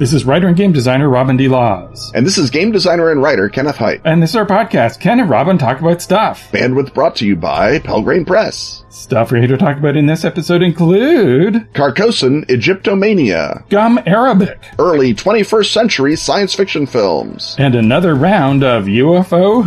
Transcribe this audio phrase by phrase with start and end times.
[0.00, 1.46] This is writer and game designer Robin D.
[1.46, 2.10] Laws.
[2.14, 4.00] And this is game designer and writer Kenneth Hite.
[4.06, 6.50] And this is our podcast, Ken and Robin Talk About Stuff.
[6.52, 8.82] Bandwidth brought to you by Pelgrane Press.
[8.88, 15.12] Stuff we're here to talk about in this episode include Carcosan Egyptomania, Gum Arabic, early
[15.12, 19.62] 21st century science fiction films, and another round of UFO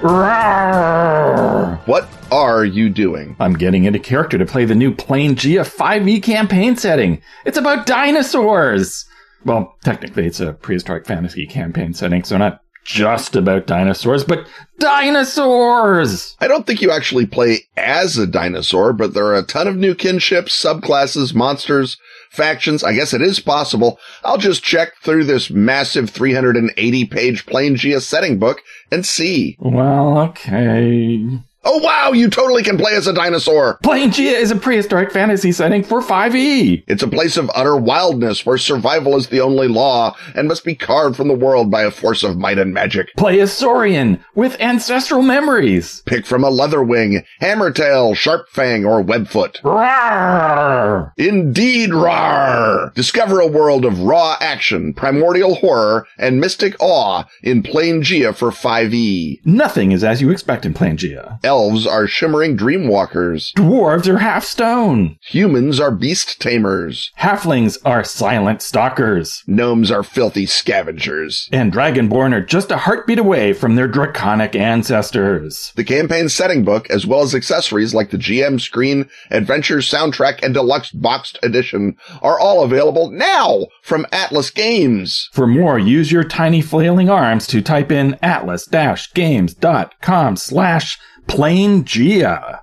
[0.00, 1.80] hoo-ha.
[1.86, 3.36] What are you doing?
[3.40, 7.20] I'm getting into character to play the new Planegea 5e campaign setting.
[7.44, 9.04] It's about dinosaurs!
[9.44, 14.46] Well, technically it's a prehistoric fantasy campaign setting, so not just about dinosaurs, but
[14.78, 16.36] dinosaurs!
[16.40, 19.76] I don't think you actually play as a dinosaur, but there are a ton of
[19.76, 21.98] new kinships, subclasses, monsters,
[22.30, 22.84] factions.
[22.84, 23.98] I guess it is possible.
[24.24, 29.56] I'll just check through this massive 380 page Planegea setting book and see.
[29.58, 31.40] Well, okay.
[31.64, 33.78] Oh wow, you totally can play as a dinosaur!
[33.82, 36.84] Planegea is a prehistoric fantasy setting for 5e!
[36.86, 40.76] It's a place of utter wildness where survival is the only law and must be
[40.76, 43.12] carved from the world by a force of might and magic.
[43.16, 46.02] Play as Saurian with ancestral memories!
[46.06, 49.60] Pick from a Leatherwing, Hammertail, Sharpfang, or Webfoot.
[49.62, 51.12] Rawr!
[51.16, 52.92] Indeed, rar!
[52.94, 59.44] Discover a world of raw action, primordial horror, and mystic awe in Planegea for 5e.
[59.44, 61.40] Nothing is as you expect in Planegea.
[61.58, 63.52] Elves are shimmering dreamwalkers.
[63.54, 65.18] Dwarves are half stone.
[65.22, 67.10] Humans are beast tamers.
[67.18, 69.42] Halflings are silent stalkers.
[69.48, 71.48] Gnomes are filthy scavengers.
[71.50, 75.72] And Dragonborn are just a heartbeat away from their draconic ancestors.
[75.74, 80.54] The campaign setting book, as well as accessories like the GM screen, adventure soundtrack, and
[80.54, 85.28] deluxe boxed edition, are all available now from Atlas Games.
[85.32, 92.60] For more, use your tiny flailing arms to type in atlas-games.com slash Planegea.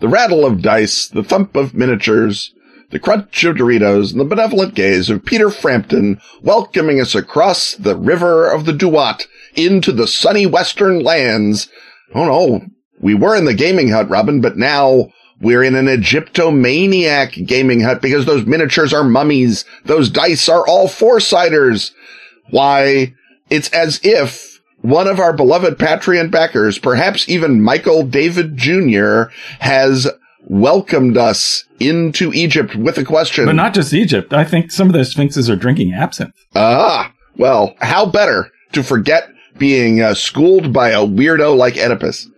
[0.00, 2.52] The rattle of dice, the thump of miniatures,
[2.90, 7.96] the crunch of Doritos, and the benevolent gaze of Peter Frampton welcoming us across the
[7.96, 11.68] river of the Duat into the sunny western lands.
[12.14, 12.66] Oh no,
[13.00, 18.00] we were in the gaming hut, Robin, but now we're in an Egyptomaniac gaming hut
[18.00, 19.64] because those miniatures are mummies.
[19.84, 21.92] Those dice are all four-siders.
[22.50, 23.14] Why,
[23.50, 29.24] it's as if one of our beloved Patreon backers, perhaps even Michael David Jr.,
[29.60, 30.08] has
[30.48, 33.46] welcomed us into Egypt with a question.
[33.46, 34.32] But not just Egypt.
[34.32, 36.34] I think some of the sphinxes are drinking absinthe.
[36.54, 42.28] Ah, well, how better to forget being uh, schooled by a weirdo like Oedipus?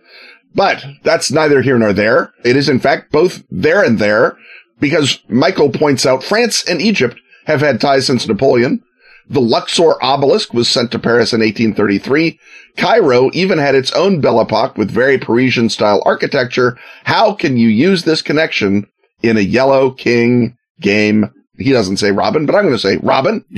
[0.55, 2.33] But that's neither here nor there.
[2.43, 4.37] It is in fact both there and there
[4.79, 8.83] because Michael points out France and Egypt have had ties since Napoleon.
[9.29, 12.39] The Luxor obelisk was sent to Paris in 1833.
[12.77, 16.77] Cairo even had its own Belle Epoque with very Parisian style architecture.
[17.03, 18.87] How can you use this connection
[19.21, 21.31] in a Yellow King game?
[21.57, 23.45] He doesn't say Robin, but I'm going to say Robin.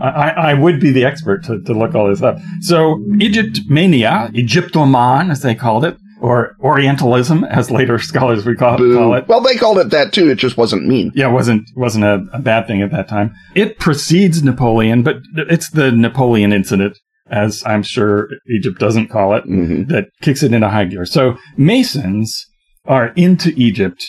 [0.00, 2.38] I, I, would be the expert to, to look all this up.
[2.60, 8.78] So Egypt mania, Egyptoman, as they called it, or Orientalism, as later scholars would call,
[8.78, 9.26] call, it.
[9.26, 10.30] Well, they called it that too.
[10.30, 11.10] It just wasn't mean.
[11.16, 13.34] Yeah, it wasn't wasn't a, a, bad thing at that time.
[13.56, 16.96] It precedes Napoleon, but it's the Napoleon incident,
[17.28, 19.90] as I'm sure Egypt doesn't call it, mm-hmm.
[19.92, 21.04] that kicks it into high gear.
[21.04, 22.46] So Masons
[22.86, 24.00] are into Egypt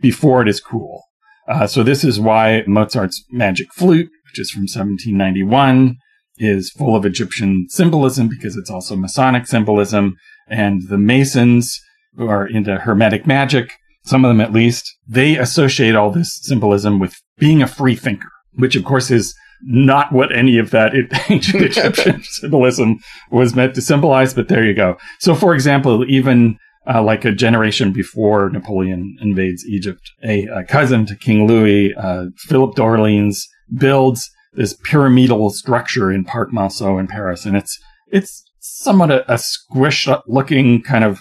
[0.00, 1.02] before it is cool.
[1.48, 5.96] Uh, so this is why Mozart's Magic Flute, which is from 1791,
[6.36, 10.16] is full of Egyptian symbolism because it's also Masonic symbolism
[10.48, 11.80] and the Masons
[12.16, 13.72] who are into Hermetic magic,
[14.04, 18.28] some of them at least, they associate all this symbolism with being a free thinker,
[18.54, 19.34] which of course is
[19.64, 20.92] not what any of that
[21.28, 22.98] ancient Egyptian symbolism
[23.30, 24.96] was meant to symbolize, but there you go.
[25.20, 26.58] So, for example, even
[26.92, 32.26] uh, like a generation before Napoleon invades Egypt, a, a cousin to King Louis, uh,
[32.38, 33.46] Philip d'Orleans,
[33.78, 37.78] builds this pyramidal structure in Parc Monceau in Paris, and it's
[38.10, 41.20] it's somewhat a, a squished looking kind of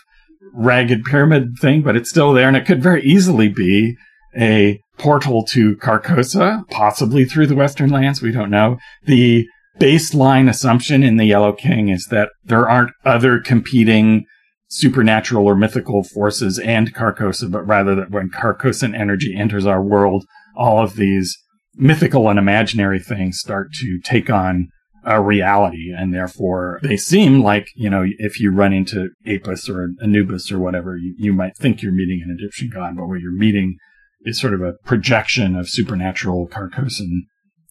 [0.54, 3.96] ragged pyramid thing, but it's still there, and it could very easily be
[4.38, 8.22] a portal to Carcosa, possibly through the Western lands.
[8.22, 8.78] We don't know.
[9.06, 9.48] The
[9.80, 14.26] baseline assumption in the Yellow King is that there aren't other competing
[14.68, 20.26] supernatural or mythical forces and Carcosa, but rather that when Carcosan energy enters our world,
[20.56, 21.38] all of these
[21.76, 24.70] mythical and imaginary things start to take on
[25.03, 25.92] a reality.
[25.95, 30.59] And therefore they seem like, you know, if you run into Apis or Anubis or
[30.59, 33.77] whatever, you, you might think you're meeting an Egyptian god, but what you're meeting
[34.24, 37.21] is sort of a projection of supernatural Carcosan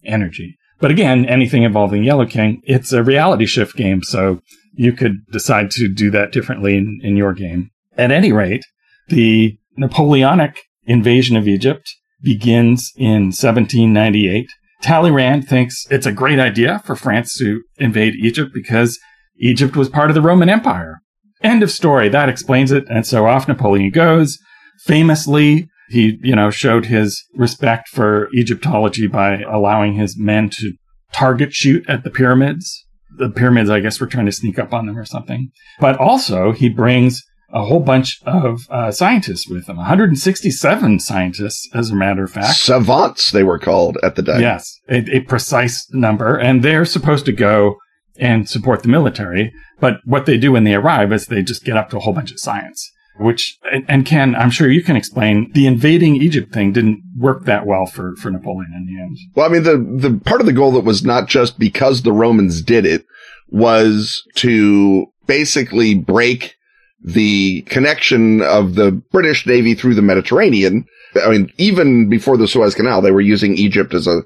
[0.04, 0.56] energy.
[0.80, 4.02] But again, anything involving Yellow King, it's a reality shift game.
[4.02, 4.40] So
[4.72, 7.70] you could decide to do that differently in, in your game.
[7.96, 8.64] At any rate,
[9.08, 14.48] the Napoleonic invasion of Egypt begins in 1798.
[14.82, 18.98] Talleyrand thinks it's a great idea for France to invade Egypt because
[19.38, 21.00] Egypt was part of the Roman Empire.
[21.42, 22.08] End of story.
[22.08, 22.84] That explains it.
[22.88, 24.38] And so off Napoleon goes.
[24.84, 30.72] Famously, he, you know, showed his respect for Egyptology by allowing his men to
[31.12, 32.86] target shoot at the pyramids.
[33.18, 35.50] The pyramids, I guess, were trying to sneak up on them or something.
[35.80, 37.22] But also, he brings
[37.52, 42.56] a whole bunch of uh, scientists with them 167 scientists, as a matter of fact.
[42.56, 44.40] Savants, they were called at the time.
[44.40, 46.36] Yes, a, a precise number.
[46.36, 47.76] And they're supposed to go
[48.18, 49.52] and support the military.
[49.80, 52.12] But what they do when they arrive is they just get up to a whole
[52.12, 53.58] bunch of science which
[53.88, 57.86] and Ken, I'm sure you can explain the invading Egypt thing didn't work that well
[57.86, 59.18] for for Napoleon in the end.
[59.34, 62.12] Well, I mean the the part of the goal that was not just because the
[62.12, 63.04] Romans did it
[63.50, 66.56] was to basically break
[67.02, 70.86] the connection of the British Navy through the Mediterranean.
[71.22, 74.22] I mean, even before the Suez Canal, they were using Egypt as a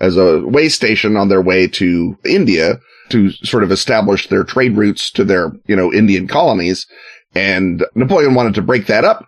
[0.00, 2.78] as a way station on their way to India
[3.08, 6.86] to sort of establish their trade routes to their, you know, Indian colonies.
[7.34, 9.26] And Napoleon wanted to break that up.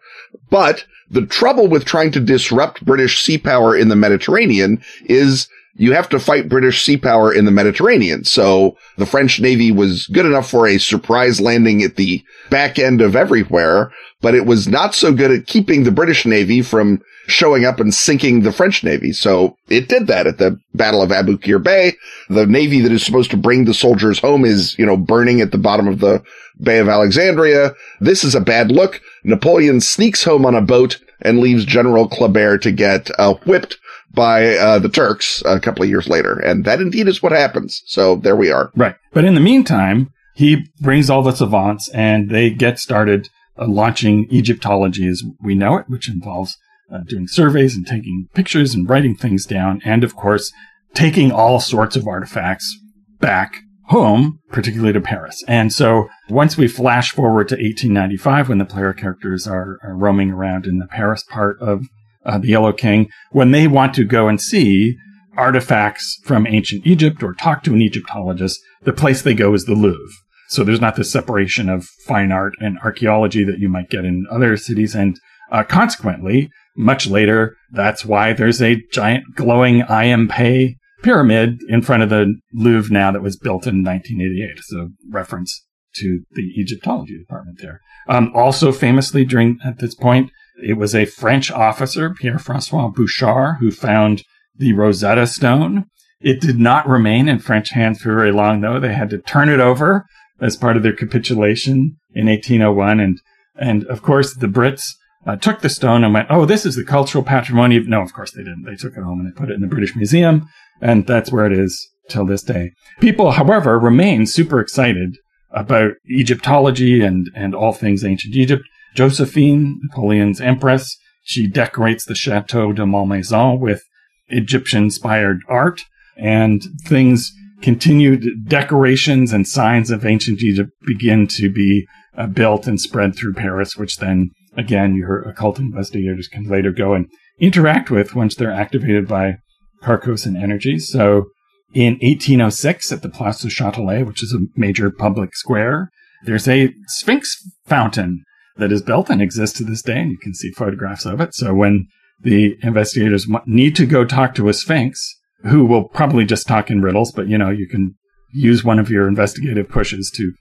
[0.49, 5.93] But the trouble with trying to disrupt British sea power in the Mediterranean is you
[5.93, 8.25] have to fight British sea power in the Mediterranean.
[8.25, 13.01] So the French Navy was good enough for a surprise landing at the back end
[13.01, 17.65] of everywhere, but it was not so good at keeping the British Navy from showing
[17.65, 19.13] up and sinking the French Navy.
[19.13, 21.95] So it did that at the Battle of Aboukir Bay.
[22.29, 25.53] The Navy that is supposed to bring the soldiers home is, you know, burning at
[25.53, 26.23] the bottom of the
[26.61, 27.73] Bay of Alexandria.
[28.01, 29.01] This is a bad look.
[29.25, 33.79] Napoleon sneaks home on a boat and leaves General Kleber to get uh, whipped
[34.13, 36.39] by uh, the Turks a couple of years later.
[36.39, 37.83] And that indeed is what happens.
[37.87, 38.71] So there we are.
[38.77, 38.97] Right.
[39.13, 43.29] But in the meantime, he brings all the savants and they get started
[43.59, 46.57] uh, launching Egyptology as we know it, which involves
[46.93, 49.81] uh, doing surveys and taking pictures and writing things down.
[49.85, 50.53] And of course,
[50.95, 52.77] taking all sorts of artifacts
[53.21, 55.43] back home, particularly to Paris.
[55.49, 60.31] And so once we flash forward to 1895, when the player characters are, are roaming
[60.31, 61.87] around in the Paris part of
[62.25, 64.97] uh, the Yellow King, when they want to go and see
[65.37, 69.75] artifacts from ancient Egypt or talk to an Egyptologist, the place they go is the
[69.75, 70.15] Louvre.
[70.49, 74.27] So there's not this separation of fine art and archaeology that you might get in
[74.31, 74.95] other cities.
[74.95, 75.19] And
[75.53, 80.07] uh, consequently, much later, that's why there's a giant glowing I.
[80.07, 80.29] M.
[80.29, 84.51] Pei pyramid in front of the Louvre now that was built in 1988.
[84.57, 85.67] It's a reference
[85.97, 87.81] to the Egyptology department there.
[88.09, 90.31] Um, also famously during at this point,
[90.63, 94.23] it was a French officer, Pierre-François Bouchard, who found
[94.57, 95.87] the Rosetta Stone.
[96.21, 98.79] It did not remain in French hands for very long, though.
[98.79, 100.05] They had to turn it over
[100.41, 103.01] as part of their capitulation in 1801.
[103.01, 103.21] And,
[103.57, 104.95] and of course, the Brits
[105.27, 107.79] uh, took the stone and went, oh, this is the cultural patrimony.
[107.81, 108.65] No, of course they didn't.
[108.65, 110.49] They took it home and they put it in the British Museum,
[110.81, 112.73] and that's where it is till this day.
[113.01, 115.17] People, however, remain super excited
[115.51, 118.63] about Egyptology and, and all things ancient Egypt.
[118.95, 123.83] Josephine, Napoleon's empress, she decorates the Chateau de Malmaison with
[124.29, 125.83] Egyptian inspired art
[126.17, 127.33] and things
[127.63, 133.35] continued decorations and signs of ancient Egypt begin to be uh, built and spread through
[133.35, 138.53] Paris, which then again, your occult investigators can later go and interact with once they're
[138.53, 139.37] activated by
[139.83, 140.79] Carcosan energy.
[140.79, 141.27] So
[141.73, 145.91] in 1806 at the Place du Châtelet, which is a major public square,
[146.25, 148.25] there's a Sphinx fountain
[148.61, 151.35] that is built and exists to this day, and you can see photographs of it.
[151.35, 151.89] So when
[152.23, 156.83] the investigators need to go talk to a Sphinx, who will probably just talk in
[156.83, 157.97] riddles, but you know, you can
[158.33, 160.33] use one of your investigative pushes to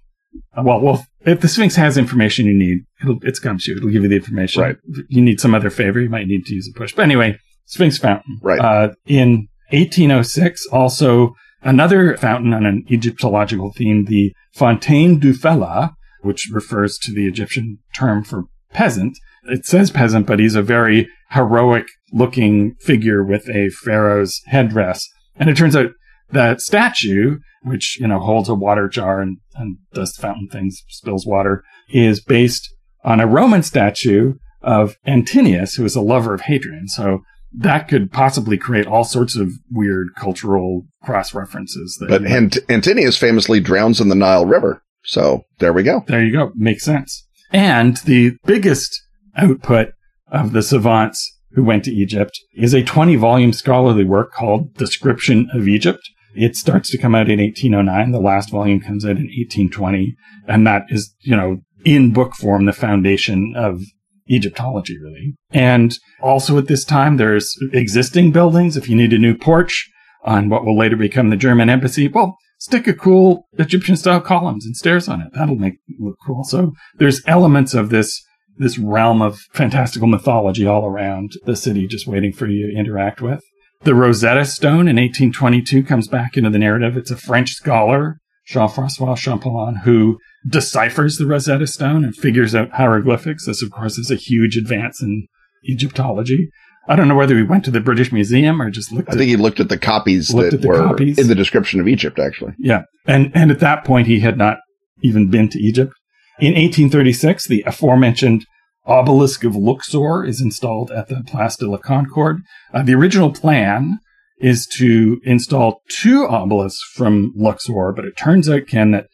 [0.58, 3.78] uh, well, well, if the Sphinx has information you need, it'll, it's gumshoe.
[3.78, 4.62] It'll give you the information.
[4.62, 4.78] Right.
[4.88, 6.94] If you need some other favor, you might need to use a push.
[6.94, 8.40] But anyway, Sphinx fountain.
[8.42, 8.60] Right.
[8.60, 16.50] Uh, in 1806, also another fountain on an Egyptological theme, the Fontaine du Fellah, which
[16.52, 19.18] refers to the Egyptian term for peasant.
[19.46, 25.08] It says peasant, but he's a very heroic looking figure with a pharaoh's headdress.
[25.36, 25.92] And it turns out
[26.32, 31.26] that statue, which, you know, holds a water jar and, and does fountain things, spills
[31.26, 32.74] water, is based
[33.04, 36.88] on a Roman statue of Antinous, who was a lover of Hadrian.
[36.88, 37.22] So
[37.54, 41.98] that could possibly create all sorts of weird cultural cross references.
[42.08, 44.84] But Ant- Antinous famously drowns in the Nile River.
[45.10, 46.04] So there we go.
[46.06, 46.52] There you go.
[46.56, 47.28] Makes sense.
[47.52, 49.02] And the biggest
[49.36, 49.94] output
[50.32, 55.50] of the savants who went to Egypt is a 20 volume scholarly work called Description
[55.52, 56.08] of Egypt.
[56.36, 58.12] It starts to come out in 1809.
[58.12, 60.16] The last volume comes out in 1820.
[60.48, 63.82] And that is, you know, in book form, the foundation of
[64.30, 65.34] Egyptology, really.
[65.50, 68.78] And also at this time, there's existing buildings.
[68.78, 69.90] If you need a new porch
[70.24, 74.66] on what will later become the German embassy, well, stick a cool Egyptian style columns
[74.66, 75.30] and stairs on it.
[75.34, 76.44] That'll make it look cool.
[76.44, 78.24] So there's elements of this
[78.58, 83.22] this realm of fantastical mythology all around the city just waiting for you to interact
[83.22, 83.42] with.
[83.84, 86.98] The Rosetta Stone in 1822 comes back into the narrative.
[86.98, 93.46] It's a French scholar, Jean-Francois Champollion, who deciphers the Rosetta Stone and figures out hieroglyphics.
[93.46, 95.28] This, of course, is a huge advance in
[95.64, 96.50] Egyptology.
[96.90, 99.10] I don't know whether he went to the British Museum or just looked.
[99.10, 101.20] I think he looked at the copies that the were copies.
[101.20, 102.54] in the description of Egypt, actually.
[102.58, 104.58] Yeah, and and at that point, he had not
[105.04, 105.94] even been to Egypt.
[106.40, 108.46] In 1836, the aforementioned
[108.86, 112.42] obelisk of Luxor is installed at the Place de la Concorde.
[112.74, 114.00] Uh, the original plan
[114.40, 119.08] is to install two obelisks from Luxor, but it turns out, Ken, that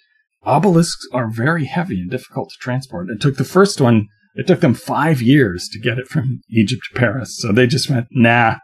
[0.45, 3.09] obelisks are very heavy and difficult to transport.
[3.09, 6.83] It took the first one, it took them five years to get it from Egypt
[6.91, 7.37] to Paris.
[7.39, 8.55] So they just went, nah,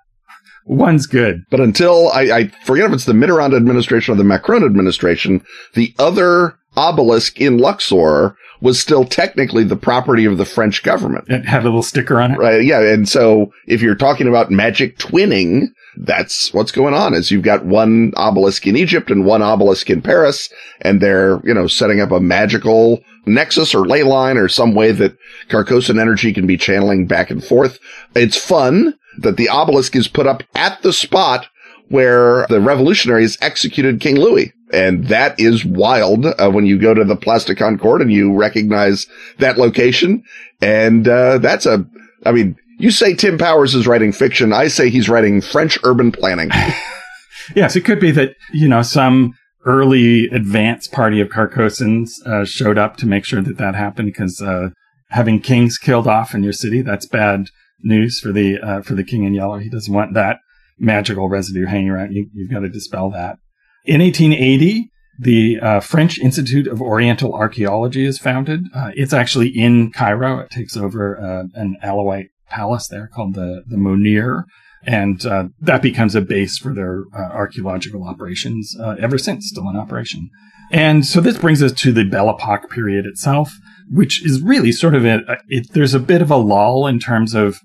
[0.65, 1.43] one's good.
[1.49, 5.93] But until I, I forget if it's the Mitterrand administration or the Macron administration, the
[5.97, 11.25] other obelisk in Luxor was still technically the property of the French government.
[11.27, 12.37] It had a little sticker on it.
[12.37, 12.63] Right.
[12.63, 12.81] Yeah.
[12.81, 17.65] And so if you're talking about magic twinning, that's what's going on is you've got
[17.65, 20.49] one obelisk in Egypt and one obelisk in Paris,
[20.81, 24.91] and they're, you know, setting up a magical nexus or ley line or some way
[24.91, 25.17] that
[25.49, 27.79] Carcosan energy can be channeling back and forth.
[28.15, 31.47] It's fun that the obelisk is put up at the spot
[31.89, 34.53] where the revolutionaries executed King Louis.
[34.73, 38.33] And that is wild uh, when you go to the Place de Concorde and you
[38.33, 39.05] recognize
[39.39, 40.23] that location.
[40.61, 41.85] And uh, that's a,
[42.25, 44.53] I mean, you say Tim Powers is writing fiction.
[44.53, 46.49] I say he's writing French urban planning.
[47.55, 52.77] yes, it could be that, you know, some early advance party of Carcosans uh, showed
[52.77, 54.69] up to make sure that that happened because uh,
[55.09, 57.47] having kings killed off in your city, that's bad
[57.81, 59.57] news for the, uh, for the king in yellow.
[59.57, 60.37] He doesn't want that
[60.79, 62.11] magical residue hanging around.
[62.11, 63.37] You, have got to dispel that.
[63.85, 64.89] In 1880,
[65.19, 68.65] the uh, French Institute of Oriental Archaeology is founded.
[68.73, 70.39] Uh, it's actually in Cairo.
[70.39, 74.45] It takes over uh, an Alawite palace there called the, the Monir.
[74.85, 79.69] And uh, that becomes a base for their uh, archaeological operations uh, ever since, still
[79.69, 80.29] in operation.
[80.71, 82.33] And so this brings us to the Belle
[82.69, 83.53] period itself,
[83.89, 87.33] which is really sort of a, it, there's a bit of a lull in terms
[87.33, 87.59] of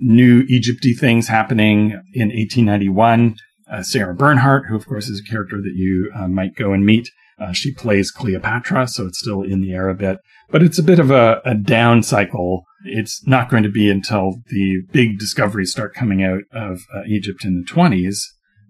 [0.00, 3.36] new Egypty things happening in 1891.
[3.70, 6.84] Uh, Sarah Bernhardt, who of course is a character that you uh, might go and
[6.84, 7.10] meet.
[7.40, 10.18] Uh, she plays Cleopatra, so it's still in the air a bit,
[10.50, 12.64] but it's a bit of a, a down cycle.
[12.84, 17.44] It's not going to be until the big discoveries start coming out of uh, Egypt
[17.44, 18.18] in the 20s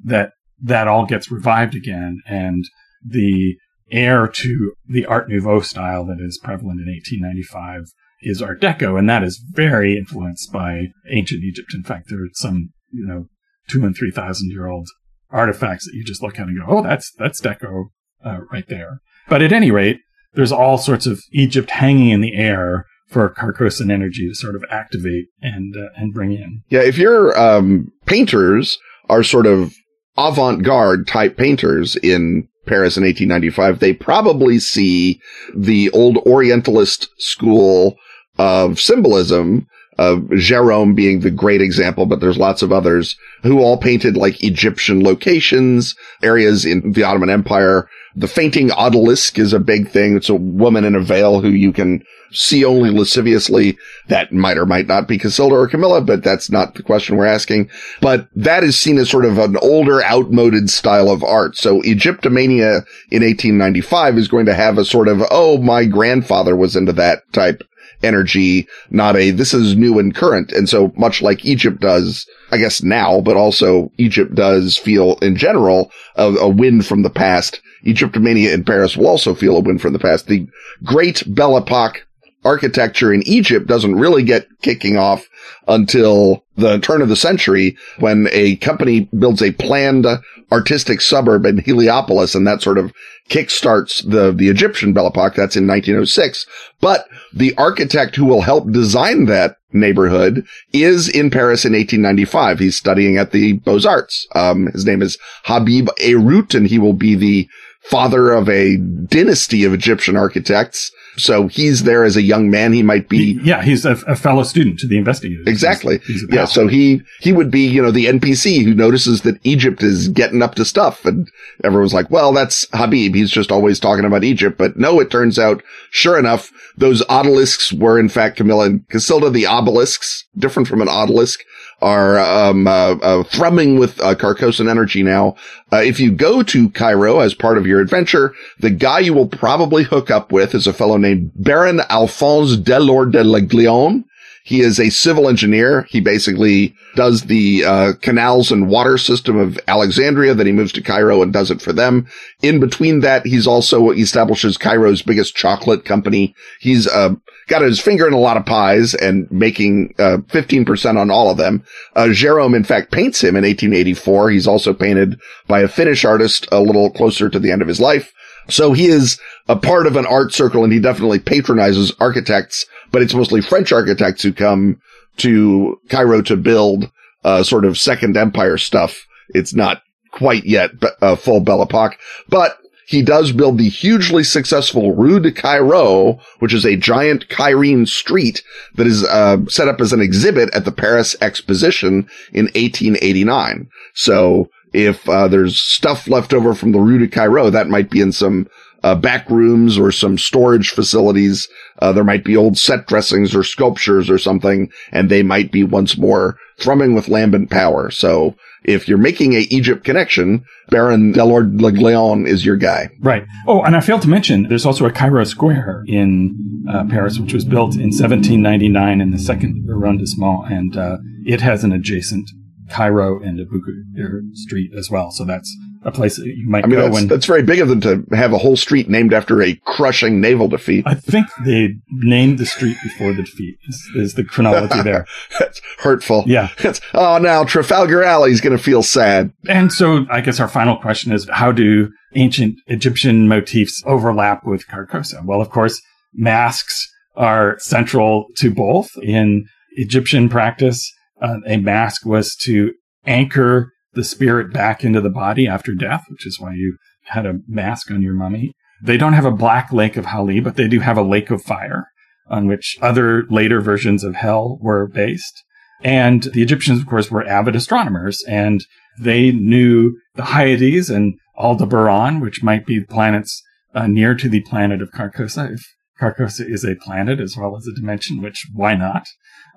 [0.05, 2.65] that that all gets revived again, and
[3.05, 3.57] the
[3.91, 7.85] heir to the Art Nouveau style that is prevalent in 1895
[8.23, 11.73] is Art Deco, and that is very influenced by ancient Egypt.
[11.75, 13.27] In fact, there are some, you know,
[13.69, 14.89] two and three thousand year old
[15.31, 17.87] artifacts that you just look at and go, "Oh, that's that's Deco
[18.25, 20.01] uh, right there." But at any rate,
[20.35, 24.65] there's all sorts of Egypt hanging in the air for Carcosan energy to sort of
[24.71, 26.63] activate and uh, and bring in.
[26.69, 29.75] Yeah, if your um, painters are sort of
[30.17, 35.21] avant-garde type painters in Paris in 1895, they probably see
[35.57, 37.97] the old Orientalist school
[38.39, 43.77] of symbolism of Gérôme being the great example, but there's lots of others who all
[43.77, 47.89] painted like Egyptian locations, areas in the Ottoman Empire.
[48.17, 50.17] The fainting odalisque is a big thing.
[50.17, 53.79] It's a woman in a veil who you can see only lasciviously.
[54.09, 57.27] That might or might not be Casilda or Camilla, but that's not the question we're
[57.27, 57.71] asking.
[58.01, 61.57] But that is seen as sort of an older, outmoded style of art.
[61.57, 66.77] So Egyptomania in 1895 is going to have a sort of, oh, my grandfather was
[66.77, 67.63] into that type
[68.03, 70.53] energy, not a this is new and current.
[70.53, 75.37] And so much like Egypt does, I guess now, but also Egypt does feel in
[75.37, 77.61] general a, a win from the past.
[77.85, 80.27] Egyptomania in Paris will also feel a win from the past.
[80.27, 80.47] The
[80.85, 82.07] great Belle Epoque
[82.45, 85.27] architecture in Egypt doesn't really get kicking off
[85.67, 90.07] until the turn of the century when a company builds a planned
[90.51, 92.93] artistic suburb in Heliopolis and that sort of
[93.29, 95.35] kickstarts the, the Egyptian Belle Epoque.
[95.35, 96.47] That's in 1906.
[96.81, 102.59] But the architect who will help design that neighborhood is in Paris in 1895.
[102.59, 104.27] He's studying at the Beaux-Arts.
[104.35, 107.49] Um, his name is Habib Ayrout and he will be the
[107.89, 110.93] father of a dynasty of Egyptian architects.
[111.17, 112.75] So he's there as a young man.
[112.75, 113.35] He might be.
[113.35, 115.47] He, yeah, he's a, a, fellow student to the investigators.
[115.47, 115.99] Exactly.
[116.07, 116.45] He's, he's yeah.
[116.45, 120.43] So he, he would be, you know, the NPC who notices that Egypt is getting
[120.43, 121.07] up to stuff.
[121.07, 121.29] And
[121.65, 123.15] everyone's like, well, that's Habib.
[123.15, 124.59] He's just always talking about Egypt.
[124.59, 129.33] But no, it turns out, sure enough, those obelisks were in fact Camilla and Casilda,
[129.33, 131.41] the obelisks, different from an obelisk
[131.81, 135.37] are um, uh, uh, thrumming with uh, Carcosan energy now.
[135.73, 139.29] Uh, if you go to Cairo as part of your adventure, the guy you will
[139.29, 144.05] probably hook up with is a fellow named Baron Alphonse Delort de Gléon.
[144.49, 145.83] He is a civil engineer.
[145.91, 150.33] He basically does the uh, canals and water system of Alexandria.
[150.33, 152.07] Then he moves to Cairo and does it for them.
[152.41, 156.35] In between that, he's also establishes Cairo's biggest chocolate company.
[156.61, 157.17] He's uh,
[157.49, 161.39] got his finger in a lot of pies and making uh, 15% on all of
[161.39, 161.65] them.
[161.97, 164.31] Uh, Gérôme, in fact, paints him in 1884.
[164.31, 167.81] He's also painted by a Finnish artist a little closer to the end of his
[167.81, 168.13] life.
[168.49, 173.03] So he is a part of an art circle and he definitely patronizes architects but
[173.03, 174.81] it's mostly French architects who come
[175.19, 176.91] to Cairo to build
[177.25, 179.07] uh, sort of Second Empire stuff.
[179.31, 180.71] It's not quite yet
[181.03, 186.55] uh, full Belle Epoque, but he does build the hugely successful Rue de Cairo, which
[186.55, 188.43] is a giant Cairene street
[188.77, 193.69] that is uh, set up as an exhibit at the Paris Exposition in 1889.
[193.93, 198.01] So if uh, there's stuff left over from the Rue de Cairo, that might be
[198.01, 198.49] in some
[198.83, 201.47] uh, back rooms or some storage facilities.
[201.81, 205.63] Uh, there might be old set dressings or sculptures or something, and they might be
[205.63, 207.91] once more thrumming with lambent power.
[207.91, 208.35] So
[208.65, 212.91] if you're making a Egypt connection, Baron Delort Leglion is your guy.
[213.01, 213.25] Right.
[213.47, 217.33] Oh, and I failed to mention there's also a Cairo Square in uh, Paris, which
[217.33, 222.31] was built in 1799 in the second arrondissement, and uh, it has an adjacent
[222.69, 225.11] Cairo and Aboukir Street as well.
[225.11, 226.87] So that's a place that you might I mean, go.
[226.87, 229.55] That's, and, that's very big of them to have a whole street named after a
[229.65, 230.85] crushing naval defeat.
[230.87, 233.59] I think they named the street before the defeat.
[233.69, 235.07] Is, is the chronology there?
[235.39, 236.25] that's hurtful.
[236.27, 236.49] Yeah.
[236.59, 239.33] That's, oh, now Trafalgar Alley is going to feel sad.
[239.49, 244.67] And so, I guess our final question is: How do ancient Egyptian motifs overlap with
[244.67, 245.25] Carcosa?
[245.25, 245.81] Well, of course,
[246.13, 250.93] masks are central to both in Egyptian practice.
[251.21, 252.73] Uh, a mask was to
[253.05, 257.39] anchor the spirit back into the body after death, which is why you had a
[257.47, 258.53] mask on your mummy.
[258.83, 261.43] They don't have a black lake of Hali, but they do have a lake of
[261.43, 261.87] fire
[262.29, 265.43] on which other later versions of hell were based.
[265.83, 268.65] And the Egyptians, of course, were avid astronomers and
[269.01, 273.43] they knew the Hyades and Aldebaran, which might be planets
[273.75, 275.53] uh, near to the planet of Carcosa.
[275.53, 275.63] If
[276.01, 279.07] Carcosa is a planet as well as a dimension, which why not?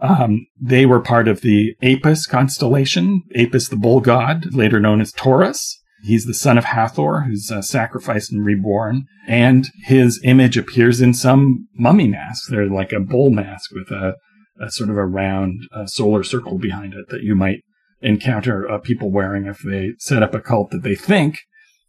[0.02, 5.12] Um, they were part of the Apis constellation, Apis the bull god, later known as
[5.12, 5.80] Taurus.
[6.04, 11.14] He's the son of Hathor, who's uh, sacrificed and reborn, and his image appears in
[11.14, 12.48] some mummy masks.
[12.50, 14.16] They're like a bull mask with a,
[14.60, 17.60] a sort of a round uh, solar circle behind it that you might
[18.02, 21.38] encounter uh, people wearing if they set up a cult that they think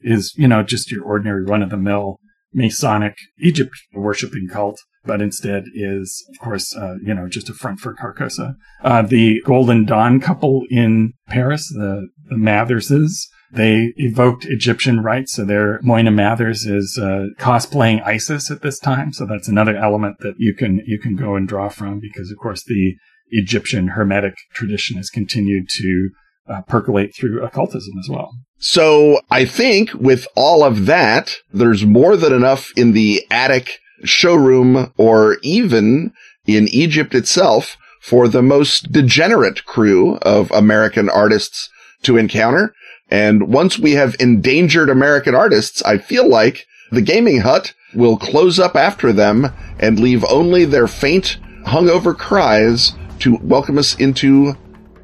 [0.02, 2.18] is, you know, just your ordinary run of the mill
[2.52, 7.80] Masonic Egypt worshipping cult but instead is, of course, uh, you know, just a front
[7.80, 8.54] for Carcosa.
[8.82, 15.34] Uh, the Golden Dawn couple in Paris, the, the Matherses, they evoked Egyptian rites.
[15.34, 19.12] So their Moina Mathers is uh, cosplaying Isis at this time.
[19.12, 22.38] So that's another element that you can you can go and draw from because, of
[22.38, 22.94] course, the
[23.30, 26.10] Egyptian Hermetic tradition has continued to
[26.48, 28.32] uh, percolate through occultism as well.
[28.58, 34.92] So I think with all of that, there's more than enough in the attic showroom
[34.96, 36.12] or even
[36.46, 41.70] in Egypt itself for the most degenerate crew of American artists
[42.02, 42.74] to encounter.
[43.10, 48.58] And once we have endangered American artists, I feel like the gaming hut will close
[48.58, 54.54] up after them and leave only their faint, hungover cries to welcome us into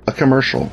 [0.07, 0.71] a commercial.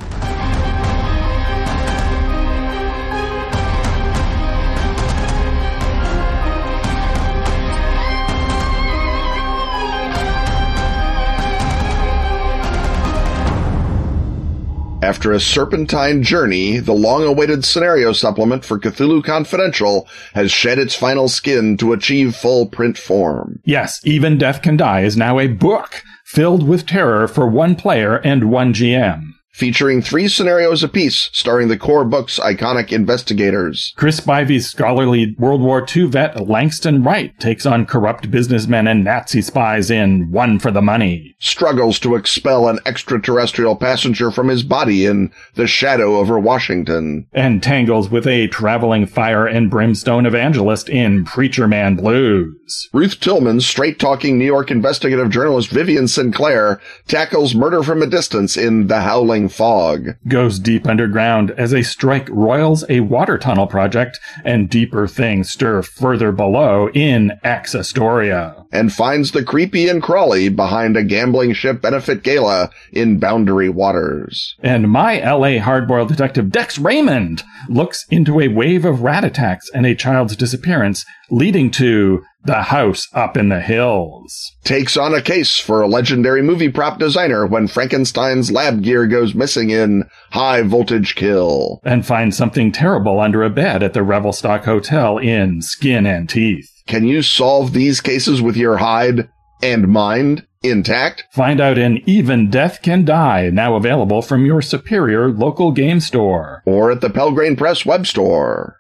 [15.06, 21.28] After a serpentine journey, the long-awaited scenario supplement for Cthulhu Confidential has shed its final
[21.28, 23.60] skin to achieve full print form.
[23.66, 28.16] Yes, Even Death Can Die is now a book filled with terror for one player
[28.16, 29.35] and one GM.
[29.56, 33.94] Featuring three scenarios apiece, starring the core book's iconic investigators.
[33.96, 39.42] Chris Spivey's scholarly World War II vet Langston Wright takes on corrupt businessmen and Nazi
[39.42, 41.38] spies in One for the Money.
[41.40, 47.28] Struggles to expel an extraterrestrial passenger from his body in The Shadow over Washington.
[47.32, 52.90] And tangles with a traveling fire and brimstone evangelist in Preacher Man Blues.
[52.92, 58.58] Ruth Tillman's straight talking New York investigative journalist Vivian Sinclair tackles murder from a distance
[58.58, 60.16] in The Howling Fog.
[60.28, 65.82] Goes deep underground as a strike roils a water tunnel project and deeper things stir
[65.82, 68.66] further below in Ex Astoria.
[68.72, 74.56] And finds the creepy and crawly behind a gambling ship benefit gala in Boundary Waters.
[74.62, 79.86] And my LA hardboiled detective Dex Raymond looks into a wave of rat attacks and
[79.86, 84.56] a child's disappearance, leading to the House Up in the Hills.
[84.64, 89.34] Takes on a case for a legendary movie prop designer when Frankenstein's lab gear goes
[89.34, 91.82] missing in High Voltage Kill.
[91.84, 96.70] And finds something terrible under a bed at the Revelstock Hotel in Skin and Teeth.
[96.88, 99.28] Can you solve these cases with your hide
[99.64, 101.26] and mind intact?
[101.32, 106.62] Find out in Even Death Can Die, now available from your superior local game store.
[106.66, 108.78] Or at the Pelgrane Press web store.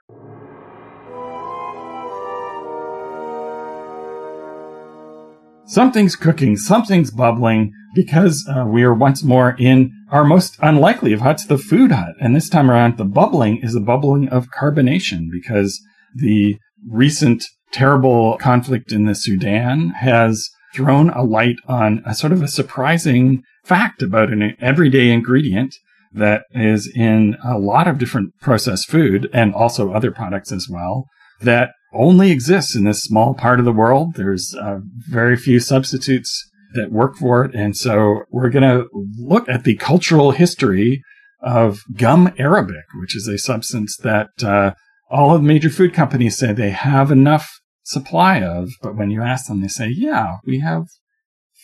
[5.67, 11.21] Something's cooking, something's bubbling, because uh, we are once more in our most unlikely of
[11.21, 12.13] huts, the food hut.
[12.21, 15.81] And this time around, the bubbling is a bubbling of carbonation because
[16.13, 22.43] the recent terrible conflict in the Sudan has thrown a light on a sort of
[22.43, 25.73] a surprising fact about an everyday ingredient
[26.13, 31.07] that is in a lot of different processed food and also other products as well
[31.41, 34.15] that only exists in this small part of the world.
[34.15, 34.79] There's uh,
[35.09, 37.55] very few substitutes that work for it.
[37.55, 41.01] And so we're going to look at the cultural history
[41.41, 44.73] of gum arabic, which is a substance that uh,
[45.09, 48.69] all of the major food companies say they have enough supply of.
[48.81, 50.83] But when you ask them, they say, yeah, we have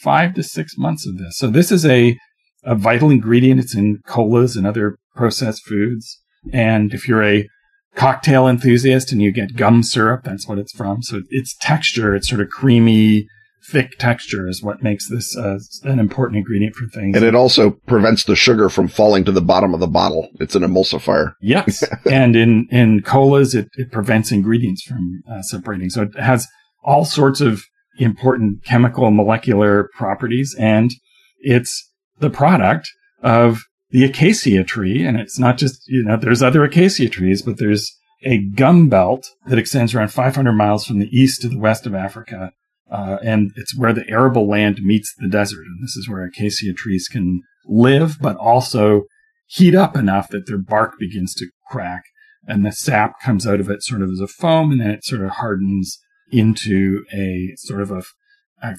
[0.01, 1.37] five to six months of this.
[1.37, 2.17] So this is a,
[2.63, 3.59] a vital ingredient.
[3.59, 6.19] It's in colas and other processed foods.
[6.53, 7.47] And if you're a
[7.95, 10.23] cocktail enthusiast and you get gum syrup.
[10.23, 11.01] That's what it's from.
[11.03, 13.27] So its texture, it's sort of creamy,
[13.63, 17.15] thick texture is what makes this uh, an important ingredient for things.
[17.15, 20.29] And it also prevents the sugar from falling to the bottom of the bottle.
[20.39, 21.33] It's an emulsifier.
[21.41, 21.83] Yes.
[22.09, 25.89] and in, in colas, it, it prevents ingredients from uh, separating.
[25.89, 26.47] So it has
[26.83, 27.63] all sorts of
[27.99, 30.91] important chemical molecular properties and
[31.39, 32.89] it's the product
[33.21, 35.05] of the acacia tree.
[35.05, 39.27] And it's not just, you know, there's other acacia trees, but there's a gum belt
[39.47, 42.51] that extends around 500 miles from the east to the west of Africa.
[42.89, 45.65] Uh, and it's where the arable land meets the desert.
[45.65, 49.03] And this is where acacia trees can live, but also
[49.47, 52.03] heat up enough that their bark begins to crack
[52.47, 55.05] and the sap comes out of it sort of as a foam and then it
[55.05, 55.99] sort of hardens
[56.31, 58.03] into a sort of a a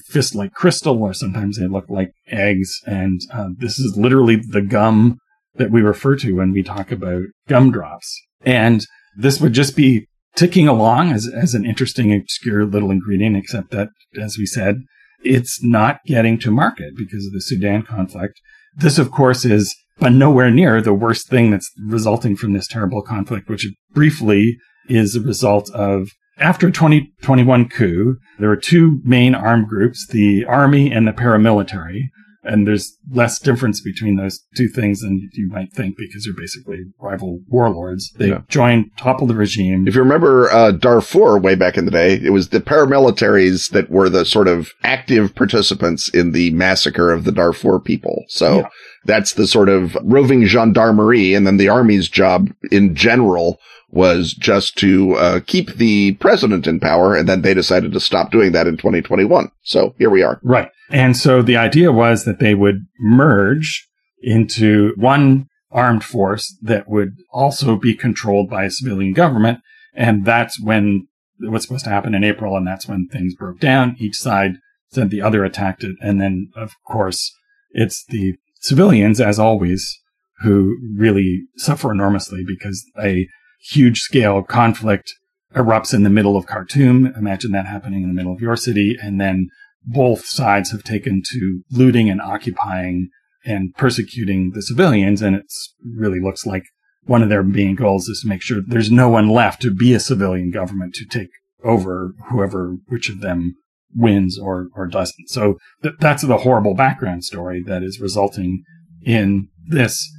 [0.07, 2.79] fist like crystal, or sometimes they look like eggs.
[2.85, 5.17] And uh, this is literally the gum
[5.55, 8.21] that we refer to when we talk about gumdrops.
[8.41, 8.85] And
[9.17, 13.89] this would just be ticking along as, as an interesting, obscure little ingredient, except that,
[14.19, 14.77] as we said,
[15.23, 18.33] it's not getting to market because of the Sudan conflict.
[18.75, 23.01] This, of course, is but nowhere near the worst thing that's resulting from this terrible
[23.01, 24.57] conflict, which briefly
[24.89, 30.91] is a result of after 2021 coup, there were two main armed groups, the army
[30.91, 32.09] and the paramilitary.
[32.45, 36.79] And there's less difference between those two things than you might think because they're basically
[36.99, 38.11] rival warlords.
[38.17, 38.41] They yeah.
[38.49, 39.87] joined, toppled the regime.
[39.87, 43.89] If you remember uh, Darfur way back in the day, it was the paramilitaries that
[43.89, 48.25] were the sort of active participants in the massacre of the Darfur people.
[48.27, 48.67] So yeah.
[49.05, 51.33] that's the sort of roving gendarmerie.
[51.33, 53.57] And then the army's job in general
[53.93, 58.31] was just to uh, keep the president in power, and then they decided to stop
[58.31, 59.51] doing that in 2021.
[59.61, 60.39] So here we are.
[60.43, 60.69] Right.
[60.89, 63.87] And so the idea was that they would merge
[64.21, 69.59] into one armed force that would also be controlled by a civilian government.
[69.93, 71.07] And that's when
[71.39, 73.95] it was supposed to happen in April, and that's when things broke down.
[73.99, 74.53] Each side
[74.89, 75.95] said the other attacked it.
[76.01, 77.31] And then, of course,
[77.71, 79.99] it's the civilians, as always,
[80.41, 83.27] who really suffer enormously because a
[83.71, 85.13] huge scale conflict
[85.55, 87.13] erupts in the middle of Khartoum.
[87.15, 88.97] Imagine that happening in the middle of your city.
[89.01, 89.49] And then
[89.85, 93.09] both sides have taken to looting and occupying
[93.45, 95.21] and persecuting the civilians.
[95.21, 95.45] And it
[95.83, 96.63] really looks like
[97.05, 99.93] one of their main goals is to make sure there's no one left to be
[99.93, 101.29] a civilian government to take
[101.63, 103.55] over whoever, which of them
[103.95, 105.29] wins or, or doesn't.
[105.29, 108.63] So th- that's the horrible background story that is resulting
[109.05, 110.09] in this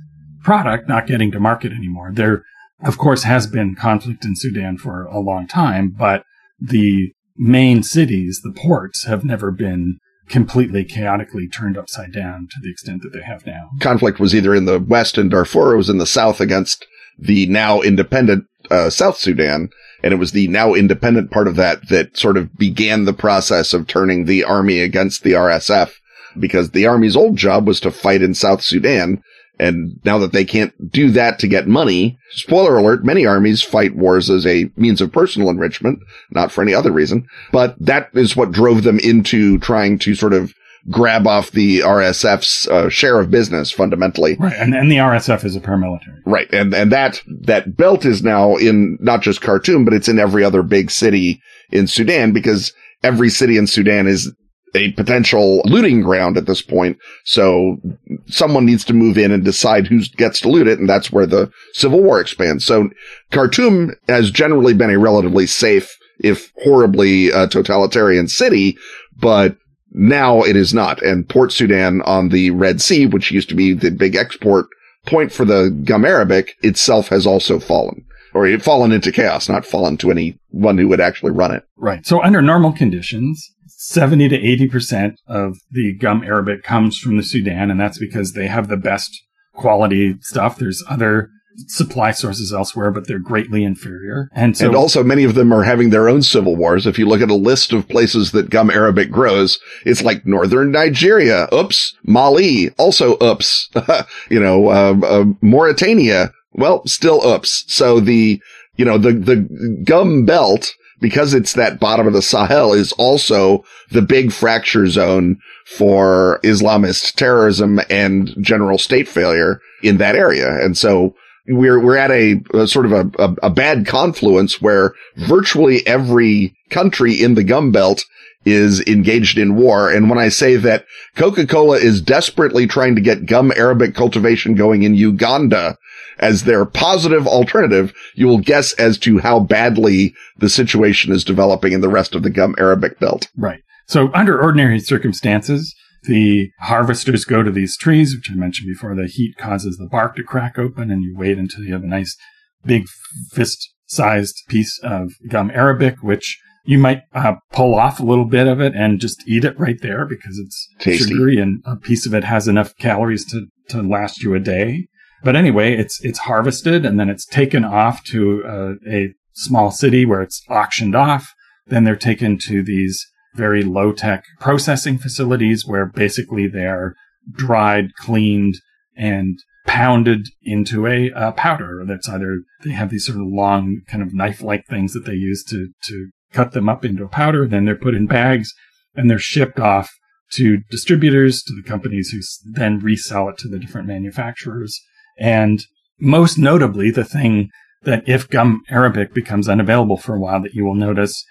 [0.43, 2.11] product not getting to market anymore.
[2.13, 2.43] There,
[2.85, 6.25] of course, has been conflict in Sudan for a long time, but
[6.61, 12.71] the main cities, the ports, have never been completely chaotically turned upside down to the
[12.71, 13.71] extent that they have now.
[13.81, 16.87] Conflict was either in the west in Darfur it was in the south against
[17.19, 19.69] the now independent uh, South Sudan.
[20.03, 23.73] And it was the now independent part of that that sort of began the process
[23.73, 25.93] of turning the army against the RSF
[26.39, 29.23] because the army's old job was to fight in South Sudan.
[29.59, 33.95] And now that they can't do that to get money, spoiler alert, many armies fight
[33.95, 36.01] wars as a means of personal enrichment,
[36.33, 37.27] not for any other reason.
[37.53, 40.53] But that is what drove them into trying to sort of
[40.91, 44.37] grab off the RSF's uh, share of business fundamentally.
[44.39, 44.55] Right.
[44.55, 46.21] And, and the RSF is a paramilitary.
[46.27, 46.53] Right.
[46.53, 50.45] And, and that, that belt is now in not just Khartoum, but it's in every
[50.45, 51.41] other big city
[51.71, 54.33] in Sudan because every city in Sudan is
[54.75, 56.99] a potential looting ground at this point.
[57.25, 57.79] So
[58.27, 60.79] someone needs to move in and decide who gets to loot it.
[60.79, 62.65] And that's where the civil war expands.
[62.65, 62.91] So
[63.31, 68.77] Khartoum has generally been a relatively safe, if horribly uh, totalitarian city,
[69.17, 69.57] but
[69.93, 71.03] now it is not.
[71.03, 74.67] And Port Sudan on the Red Sea, which used to be the big export
[75.07, 79.65] point for the gum arabic itself has also fallen or it fallen into chaos, not
[79.65, 81.63] fallen to anyone who would actually run it.
[81.77, 82.05] Right.
[82.05, 83.54] So under normal conditions,
[83.87, 88.47] 70 to 80% of the gum arabic comes from the Sudan, and that's because they
[88.47, 90.57] have the best quality stuff.
[90.59, 91.29] There's other
[91.69, 94.29] supply sources elsewhere, but they're greatly inferior.
[94.33, 96.87] And so, and also many of them are having their own civil wars.
[96.87, 100.73] If you look at a list of places that gum arabic grows, it's like northern
[100.73, 101.47] Nigeria.
[101.53, 101.95] Oops.
[102.05, 102.71] Mali.
[102.79, 103.69] Also oops.
[104.31, 106.33] you know, uh, uh, Mauritania.
[106.55, 107.65] Well, still oops.
[107.69, 108.41] So the,
[108.77, 110.73] you know, the, the gum belt
[111.05, 117.17] because it's that bottom of the Sahel is also the big fracture zone for Islamist
[117.17, 120.49] terrorism and general state failure in that area.
[120.65, 121.15] And so
[121.47, 126.57] we're, we're at a, a sort of a, a, a bad confluence where virtually every
[126.71, 128.07] country in the gum belt
[128.45, 129.91] is engaged in war.
[129.91, 134.83] And when I say that Coca-Cola is desperately trying to get gum Arabic cultivation going
[134.83, 135.79] in Uganda
[136.19, 141.73] as their positive alternative, you will guess as to how badly the situation is developing
[141.73, 143.29] in the rest of the gum Arabic belt.
[143.37, 143.61] Right.
[143.87, 148.95] So under ordinary circumstances, the harvesters go to these trees, which I mentioned before.
[148.95, 151.89] The heat causes the bark to crack open and you wait until you have a
[151.89, 152.17] nice
[152.65, 152.85] big
[153.33, 158.47] fist sized piece of gum Arabic, which you might uh, pull off a little bit
[158.47, 161.13] of it and just eat it right there because it's Tasty.
[161.13, 164.87] sugary and a piece of it has enough calories to, to last you a day.
[165.23, 170.05] But anyway, it's it's harvested and then it's taken off to uh, a small city
[170.05, 171.33] where it's auctioned off.
[171.67, 176.95] Then they're taken to these very low tech processing facilities where basically they're
[177.33, 178.57] dried, cleaned,
[178.97, 184.03] and pounded into a uh, powder that's either they have these sort of long kind
[184.03, 187.47] of knife like things that they use to to cut them up into a powder.
[187.47, 188.53] Then they're put in bags
[188.95, 189.91] and they're shipped off
[190.33, 192.21] to distributors, to the companies who
[192.53, 194.79] then resell it to the different manufacturers.
[195.19, 195.65] And
[195.99, 197.51] most notably, the thing
[197.83, 201.25] that if gum arabic becomes unavailable for a while that you will notice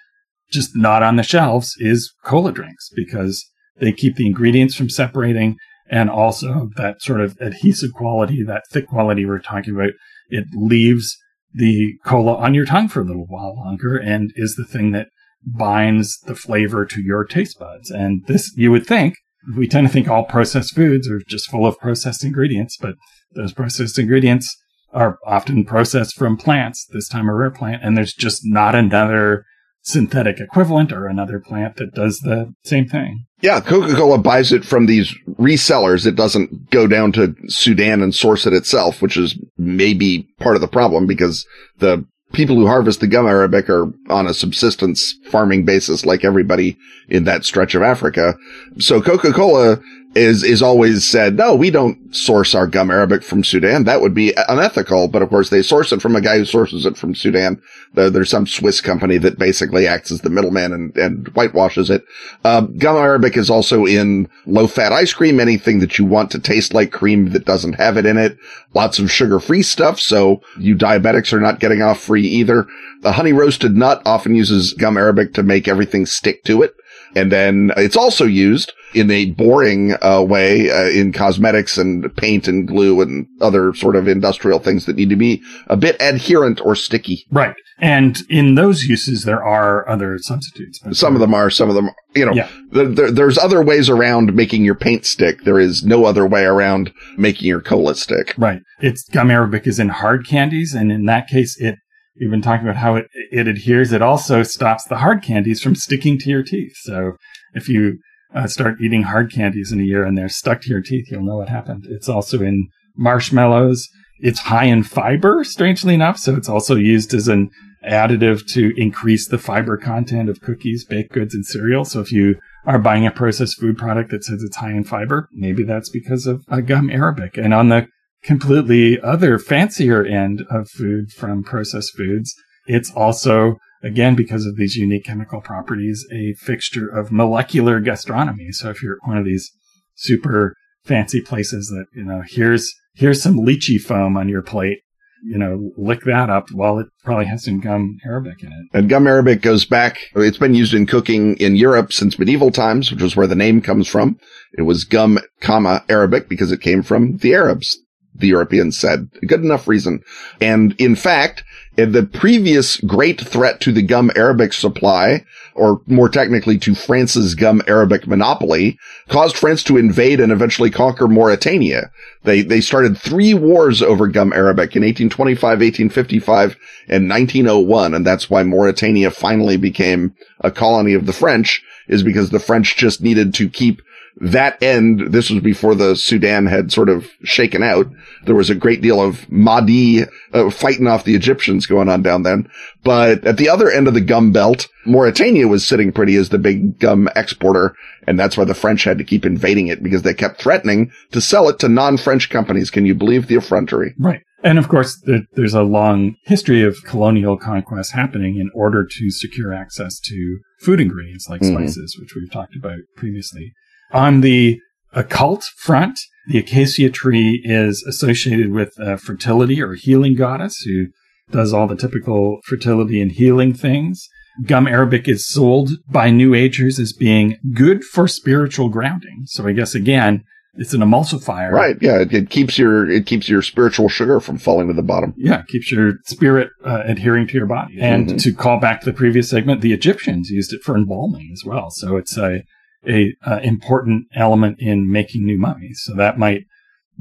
[0.51, 3.43] just not on the shelves is cola drinks because
[3.79, 5.57] they keep the ingredients from separating
[5.89, 9.91] and also that sort of adhesive quality, that thick quality we're talking about,
[10.29, 11.17] it leaves
[11.53, 15.07] the cola on your tongue for a little while longer and is the thing that
[15.45, 17.91] binds the flavor to your taste buds.
[17.91, 19.15] And this, you would think,
[19.55, 22.95] we tend to think all processed foods are just full of processed ingredients, but
[23.35, 24.55] those processed ingredients
[24.93, 29.43] are often processed from plants, this time a rare plant, and there's just not another
[29.83, 33.25] synthetic equivalent or another plant that does the same thing.
[33.41, 36.05] Yeah, Coca-Cola buys it from these resellers.
[36.07, 40.61] It doesn't go down to Sudan and source it itself, which is maybe part of
[40.61, 41.45] the problem because
[41.79, 46.75] the people who harvest the gum arabic are on a subsistence farming basis like everybody
[47.07, 48.35] in that stretch of Africa.
[48.79, 49.79] So Coca-Cola
[50.15, 53.83] is is always said, no, we don't source our gum arabic from Sudan.
[53.85, 55.07] That would be unethical.
[55.07, 57.61] But of course, they source it from a guy who sources it from Sudan.
[57.93, 62.03] There's some Swiss company that basically acts as the middleman and, and whitewashes it.
[62.43, 66.39] Uh, gum arabic is also in low fat ice cream, anything that you want to
[66.39, 68.37] taste like cream that doesn't have it in it.
[68.73, 69.99] Lots of sugar free stuff.
[69.99, 72.67] So you diabetics are not getting off free either.
[73.01, 76.75] The honey roasted nut often uses gum arabic to make everything stick to it.
[77.15, 82.47] And then it's also used in a boring uh, way uh, in cosmetics and paint
[82.47, 86.61] and glue and other sort of industrial things that need to be a bit adherent
[86.61, 87.25] or sticky.
[87.31, 87.55] Right.
[87.79, 90.79] And in those uses, there are other substitutes.
[90.97, 92.47] Some of them are, some of them, you know, yeah.
[92.71, 95.43] there's other ways around making your paint stick.
[95.43, 98.35] There is no other way around making your cola stick.
[98.37, 98.61] Right.
[98.79, 100.73] It's gum arabic is in hard candies.
[100.73, 101.79] And in that case, it,
[102.19, 103.91] we've been talking about how it, it adheres.
[103.91, 106.75] It also stops the hard candies from sticking to your teeth.
[106.83, 107.13] So
[107.53, 107.99] if you
[108.33, 111.23] uh, start eating hard candies in a year and they're stuck to your teeth, you'll
[111.23, 111.85] know what happened.
[111.89, 113.87] It's also in marshmallows.
[114.19, 116.17] It's high in fiber, strangely enough.
[116.17, 117.49] So it's also used as an
[117.85, 121.83] additive to increase the fiber content of cookies, baked goods, and cereal.
[121.83, 125.27] So if you are buying a processed food product that says it's high in fiber,
[125.33, 127.37] maybe that's because of a gum arabic.
[127.37, 127.87] And on the
[128.23, 132.33] completely other fancier end of food from processed foods,
[132.65, 138.51] it's also again, because of these unique chemical properties, a fixture of molecular gastronomy.
[138.51, 139.51] So if you're one of these
[139.95, 140.55] super
[140.85, 144.79] fancy places that, you know, here's, here's some lychee foam on your plate,
[145.25, 146.47] you know, lick that up.
[146.53, 148.77] Well, it probably has some gum arabic in it.
[148.77, 152.91] And gum arabic goes back, it's been used in cooking in Europe since medieval times,
[152.91, 154.17] which is where the name comes from.
[154.57, 157.77] It was gum, comma, Arabic because it came from the Arabs
[158.15, 159.09] the Europeans said.
[159.27, 160.03] Good enough reason.
[160.39, 161.43] And in fact,
[161.77, 167.35] eh, the previous great threat to the gum arabic supply, or more technically to France's
[167.35, 168.77] gum arabic monopoly,
[169.09, 171.91] caused France to invade and eventually conquer Mauritania.
[172.23, 176.55] They, they started three wars over gum arabic in 1825, 1855,
[176.87, 177.93] and 1901.
[177.93, 182.77] And that's why Mauritania finally became a colony of the French is because the French
[182.77, 183.81] just needed to keep
[184.17, 187.87] that end, this was before the Sudan had sort of shaken out.
[188.25, 192.23] There was a great deal of Mahdi uh, fighting off the Egyptians going on down
[192.23, 192.47] then.
[192.83, 196.37] But at the other end of the gum belt, Mauritania was sitting pretty as the
[196.37, 197.75] big gum exporter.
[198.07, 201.19] And that's why the French had to keep invading it because they kept threatening to
[201.19, 202.69] sell it to non-French companies.
[202.69, 203.95] Can you believe the effrontery?
[203.97, 204.21] Right.
[204.43, 205.01] And of course,
[205.33, 210.81] there's a long history of colonial conquest happening in order to secure access to food
[210.81, 211.55] ingredients like mm-hmm.
[211.55, 213.53] spices, which we've talked about previously.
[213.93, 214.59] On the
[214.93, 220.87] occult front, the acacia tree is associated with a fertility or healing goddess who
[221.31, 224.07] does all the typical fertility and healing things.
[224.45, 229.23] Gum arabic is sold by New Agers as being good for spiritual grounding.
[229.25, 230.23] So I guess again,
[230.55, 231.51] it's an emulsifier.
[231.51, 231.75] Right.
[231.81, 231.99] Yeah.
[231.99, 235.13] It, it, keeps your, it keeps your spiritual sugar from falling to the bottom.
[235.17, 235.41] Yeah.
[235.41, 237.77] It keeps your spirit uh, adhering to your body.
[237.79, 238.17] And mm-hmm.
[238.17, 241.69] to call back to the previous segment, the Egyptians used it for embalming as well.
[241.71, 242.43] So it's a,
[242.87, 245.81] a uh, important element in making new mummies.
[245.83, 246.45] So that might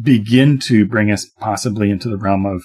[0.01, 2.63] begin to bring us possibly into the realm of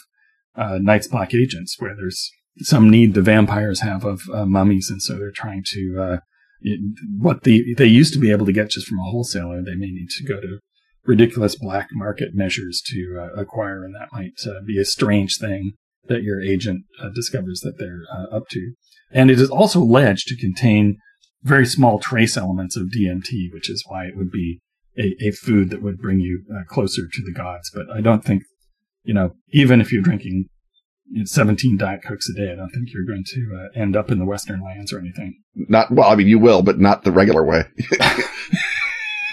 [0.56, 5.02] uh, Night's Black Agents, where there's some need the vampires have of uh, mummies, and
[5.02, 6.18] so they're trying to uh,
[7.20, 9.92] what the they used to be able to get just from a wholesaler, they may
[9.92, 10.60] need to go to
[11.06, 15.74] ridiculous black market measures to uh, acquire, and that might uh, be a strange thing
[16.08, 18.74] that your agent discovers that they're up to.
[19.12, 21.00] And it is also alleged to contain
[21.44, 24.60] very small trace elements of DMT, which is why it would be
[24.98, 27.72] a, a food that would bring you uh, closer to the gods.
[27.74, 28.44] But I don't think,
[29.04, 30.50] you know, even if you're drinking
[31.24, 34.20] 17 Diet Cokes a day, I don't think you're going to uh, end up in
[34.20, 35.42] the Western lands or anything.
[35.56, 37.64] Not, well, I mean, you will, but not the regular way.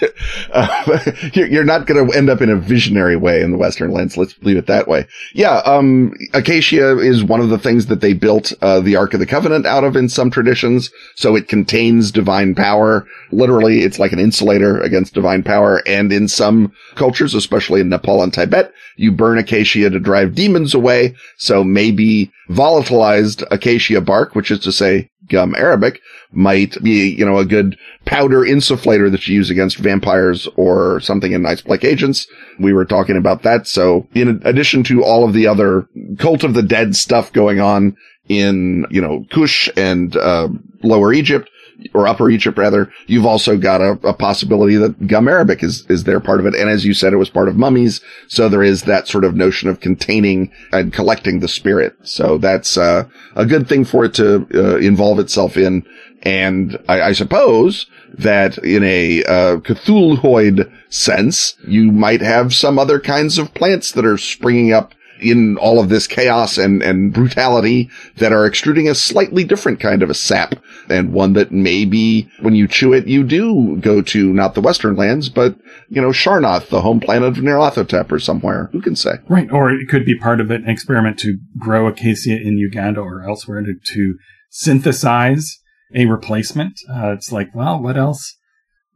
[0.51, 0.99] uh,
[1.33, 4.17] you're not going to end up in a visionary way in the Western lens.
[4.17, 5.07] Let's leave it that way.
[5.33, 5.57] Yeah.
[5.65, 9.25] Um, acacia is one of the things that they built, uh, the Ark of the
[9.25, 10.91] Covenant out of in some traditions.
[11.15, 13.07] So it contains divine power.
[13.31, 15.81] Literally, it's like an insulator against divine power.
[15.87, 20.73] And in some cultures, especially in Nepal and Tibet, you burn acacia to drive demons
[20.73, 21.15] away.
[21.37, 26.01] So maybe volatilized acacia bark, which is to say gum arabic
[26.35, 31.31] might be, you know, a good powder insufflator that you use against vampires or something
[31.31, 32.27] in Night's Black Agents.
[32.59, 33.67] We were talking about that.
[33.67, 35.87] So in addition to all of the other
[36.19, 37.95] cult of the dead stuff going on
[38.27, 40.49] in, you know, Kush and, uh,
[40.83, 41.49] Lower Egypt,
[41.93, 46.03] or Upper Egypt rather, you've also got a, a, possibility that gum arabic is, is
[46.05, 46.55] there part of it.
[46.55, 48.01] And as you said, it was part of mummies.
[48.27, 51.95] So there is that sort of notion of containing and collecting the spirit.
[52.03, 55.85] So that's, uh, a good thing for it to, uh, involve itself in.
[56.23, 62.99] And I, I suppose that in a, uh, Cthulhuoid sense, you might have some other
[62.99, 67.89] kinds of plants that are springing up in all of this chaos and, and brutality
[68.17, 70.55] that are extruding a slightly different kind of a sap
[70.89, 74.95] and one that maybe when you chew it, you do go to not the Western
[74.95, 75.55] lands, but,
[75.89, 78.69] you know, Sharnoth, the home planet of Nyarlathotep or somewhere.
[78.71, 79.13] Who can say?
[79.27, 79.49] Right.
[79.51, 83.61] Or it could be part of an experiment to grow acacia in Uganda or elsewhere
[83.61, 84.15] to, to
[84.49, 85.57] synthesize
[85.95, 86.79] a replacement.
[86.89, 88.37] Uh, it's like, well, what else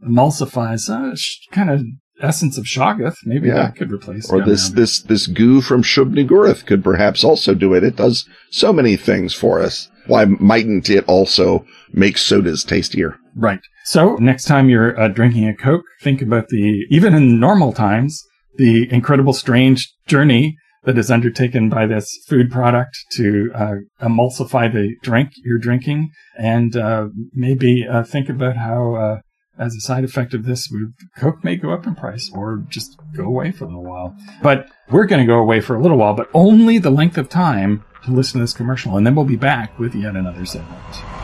[0.08, 0.90] emulsifies?
[0.90, 1.16] Uh,
[1.52, 1.84] kind of
[2.22, 3.16] essence of Shoggoth.
[3.26, 3.56] Maybe Yeah.
[3.56, 4.30] that could replace.
[4.30, 7.84] Or this, this, this goo from Shub could perhaps also do it.
[7.84, 9.90] It does so many things for us.
[10.08, 13.18] Why mightn't it also make sodas tastier?
[13.36, 13.62] Right.
[13.86, 18.24] So next time you're uh, drinking a Coke, think about the, even in normal times,
[18.58, 24.96] the incredible strange journey that is undertaken by this food product to uh, emulsify the
[25.04, 26.10] drink you're drinking.
[26.38, 29.18] And uh, maybe uh, think about how, uh,
[29.60, 30.74] as a side effect of this,
[31.18, 34.16] Coke may go up in price or just go away for a little while.
[34.42, 37.30] But we're going to go away for a little while, but only the length of
[37.30, 38.96] time to listen to this commercial.
[38.96, 41.19] And then we'll be back with yet another segment.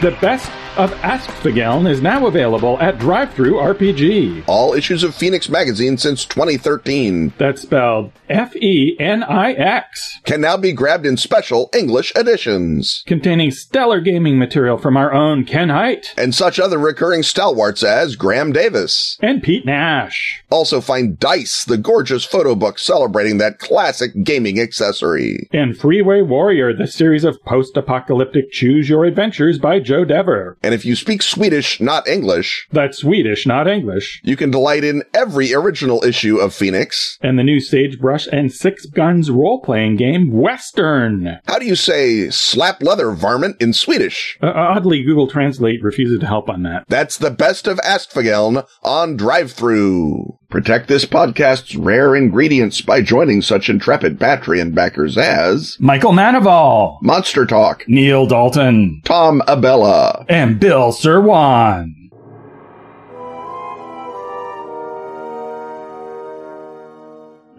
[0.00, 4.44] The best of Askfageln is now available at Drive Thru RPG.
[4.46, 10.40] All issues of Fenix Magazine since 2013 That's spelled F E N I X, can
[10.40, 13.02] now be grabbed in special English editions.
[13.06, 18.14] containing stellar gaming material from our own Ken Hite And such other recurring stalwarts as
[18.16, 19.18] Graeme Davis.
[19.20, 20.42] and Pete Nash.
[20.50, 25.48] Also find Dice, the gorgeous photo book celebrating that classic gaming accessory.
[25.52, 30.56] And Freeway Warrior, the series of post apocalyptic choose your adventures by Joe Dever.
[30.62, 34.20] And if you speak Swedish, not English, That's Swedish, not English.
[34.24, 37.18] you can delight in every original issue of Fenix.
[37.22, 41.38] And the new Sagebrush and Six Guns role playing game, Western.
[41.46, 44.38] How do you say slap leather varmint in Swedish?
[44.42, 46.84] Uh, oddly, Google Translate refuses to help on that.
[46.88, 50.36] That's the best of Askfageln on drive through.
[50.50, 57.46] Protect this podcast's rare ingredients by joining such intrepid Patreon backers as Michael Manival, Monster
[57.46, 61.94] Talk, Neil Dalton, Tom Abella, and Bill Sirwan.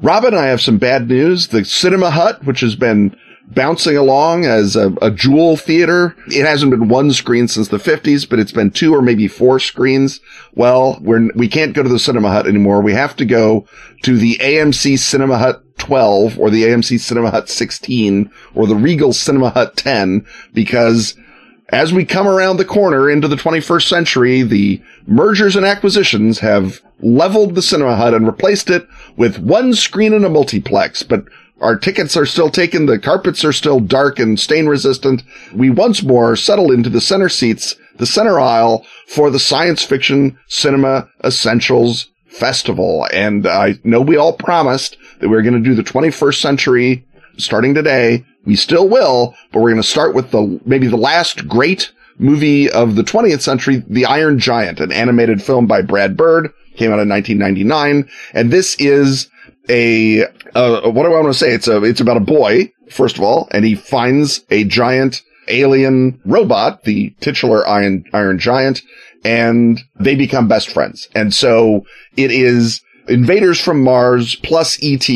[0.02, 1.48] Robin, I have some bad news.
[1.48, 3.16] The Cinema Hut, which has been
[3.54, 8.28] bouncing along as a, a jewel theater, it hasn't been one screen since the 50s,
[8.28, 10.20] but it's been two or maybe four screens.
[10.56, 12.82] Well, we're, we can't go to the Cinema Hut anymore.
[12.82, 13.66] We have to go
[14.04, 19.14] to the AMC Cinema Hut 12 or the AMC Cinema Hut 16 or the Regal
[19.14, 21.16] Cinema Hut 10 because
[21.70, 26.82] as we come around the corner into the 21st century, the mergers and acquisitions have
[27.00, 31.26] leveled the cinema hut and replaced it with one screen and a multiplex, but
[31.62, 32.88] our tickets are still taken.
[32.88, 35.24] The carpets are still dark and stain resistant.
[35.54, 40.38] We once more settle into the center seats, the center aisle for the science fiction
[40.48, 43.08] cinema essentials festival.
[43.14, 47.06] And I know we all promised that we were going to do the 21st century
[47.38, 48.26] starting today.
[48.46, 52.70] We still will, but we're going to start with the, maybe the last great movie
[52.72, 57.00] of the 20th century, The Iron Giant, an animated film by Brad Bird, came out
[57.00, 58.10] in 1999.
[58.34, 59.30] And this is
[59.70, 60.24] a,
[60.56, 61.54] uh, what do I want to say?
[61.54, 66.20] It's a, it's about a boy, first of all, and he finds a giant alien
[66.26, 68.82] robot, the titular Iron, Iron Giant,
[69.24, 71.08] and they become best friends.
[71.16, 71.86] And so
[72.18, 75.08] it is invaders from Mars plus ET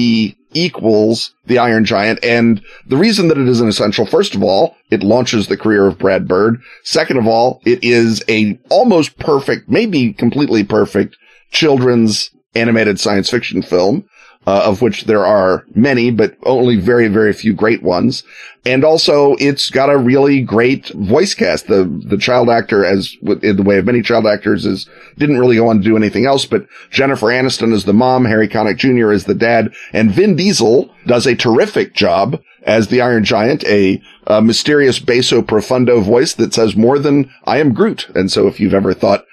[0.56, 2.24] equals the Iron Giant.
[2.24, 5.86] And the reason that it is an essential, first of all, it launches the career
[5.86, 6.62] of Brad Bird.
[6.84, 11.18] Second of all, it is a almost perfect, maybe completely perfect
[11.52, 14.06] children's animated science fiction film.
[14.48, 18.24] Uh, of which there are many, but only very, very few great ones.
[18.64, 21.68] And also, it's got a really great voice cast.
[21.68, 24.88] The the child actor, as in the way of many child actors, is
[25.18, 26.46] didn't really go on to do anything else.
[26.46, 29.12] But Jennifer Aniston is the mom, Harry Connick Jr.
[29.12, 34.02] is the dad, and Vin Diesel does a terrific job as the Iron Giant, a,
[34.26, 38.60] a mysterious basso profundo voice that says more than "I am Groot." And so, if
[38.60, 39.26] you've ever thought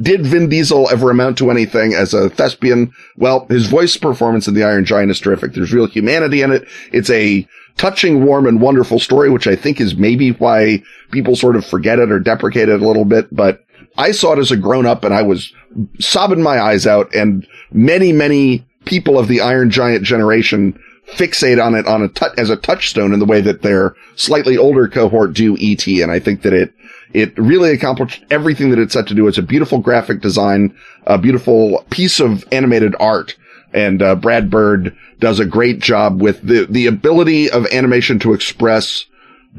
[0.00, 2.92] did Vin Diesel ever amount to anything as a thespian?
[3.16, 5.52] Well, his voice performance in The Iron Giant is terrific.
[5.52, 6.68] There's real humanity in it.
[6.92, 11.56] It's a touching, warm, and wonderful story, which I think is maybe why people sort
[11.56, 13.34] of forget it or deprecate it a little bit.
[13.34, 13.64] But
[13.96, 15.52] I saw it as a grown up and I was
[15.98, 20.78] sobbing my eyes out and many, many people of the Iron Giant generation
[21.12, 24.88] fixate on it on a as a touchstone in the way that their slightly older
[24.88, 25.86] cohort do ET.
[25.86, 26.72] And I think that it,
[27.12, 29.26] it really accomplished everything that it set to do.
[29.26, 33.36] It's a beautiful graphic design, a beautiful piece of animated art.
[33.72, 38.32] And uh, Brad Bird does a great job with the, the ability of animation to
[38.32, 39.06] express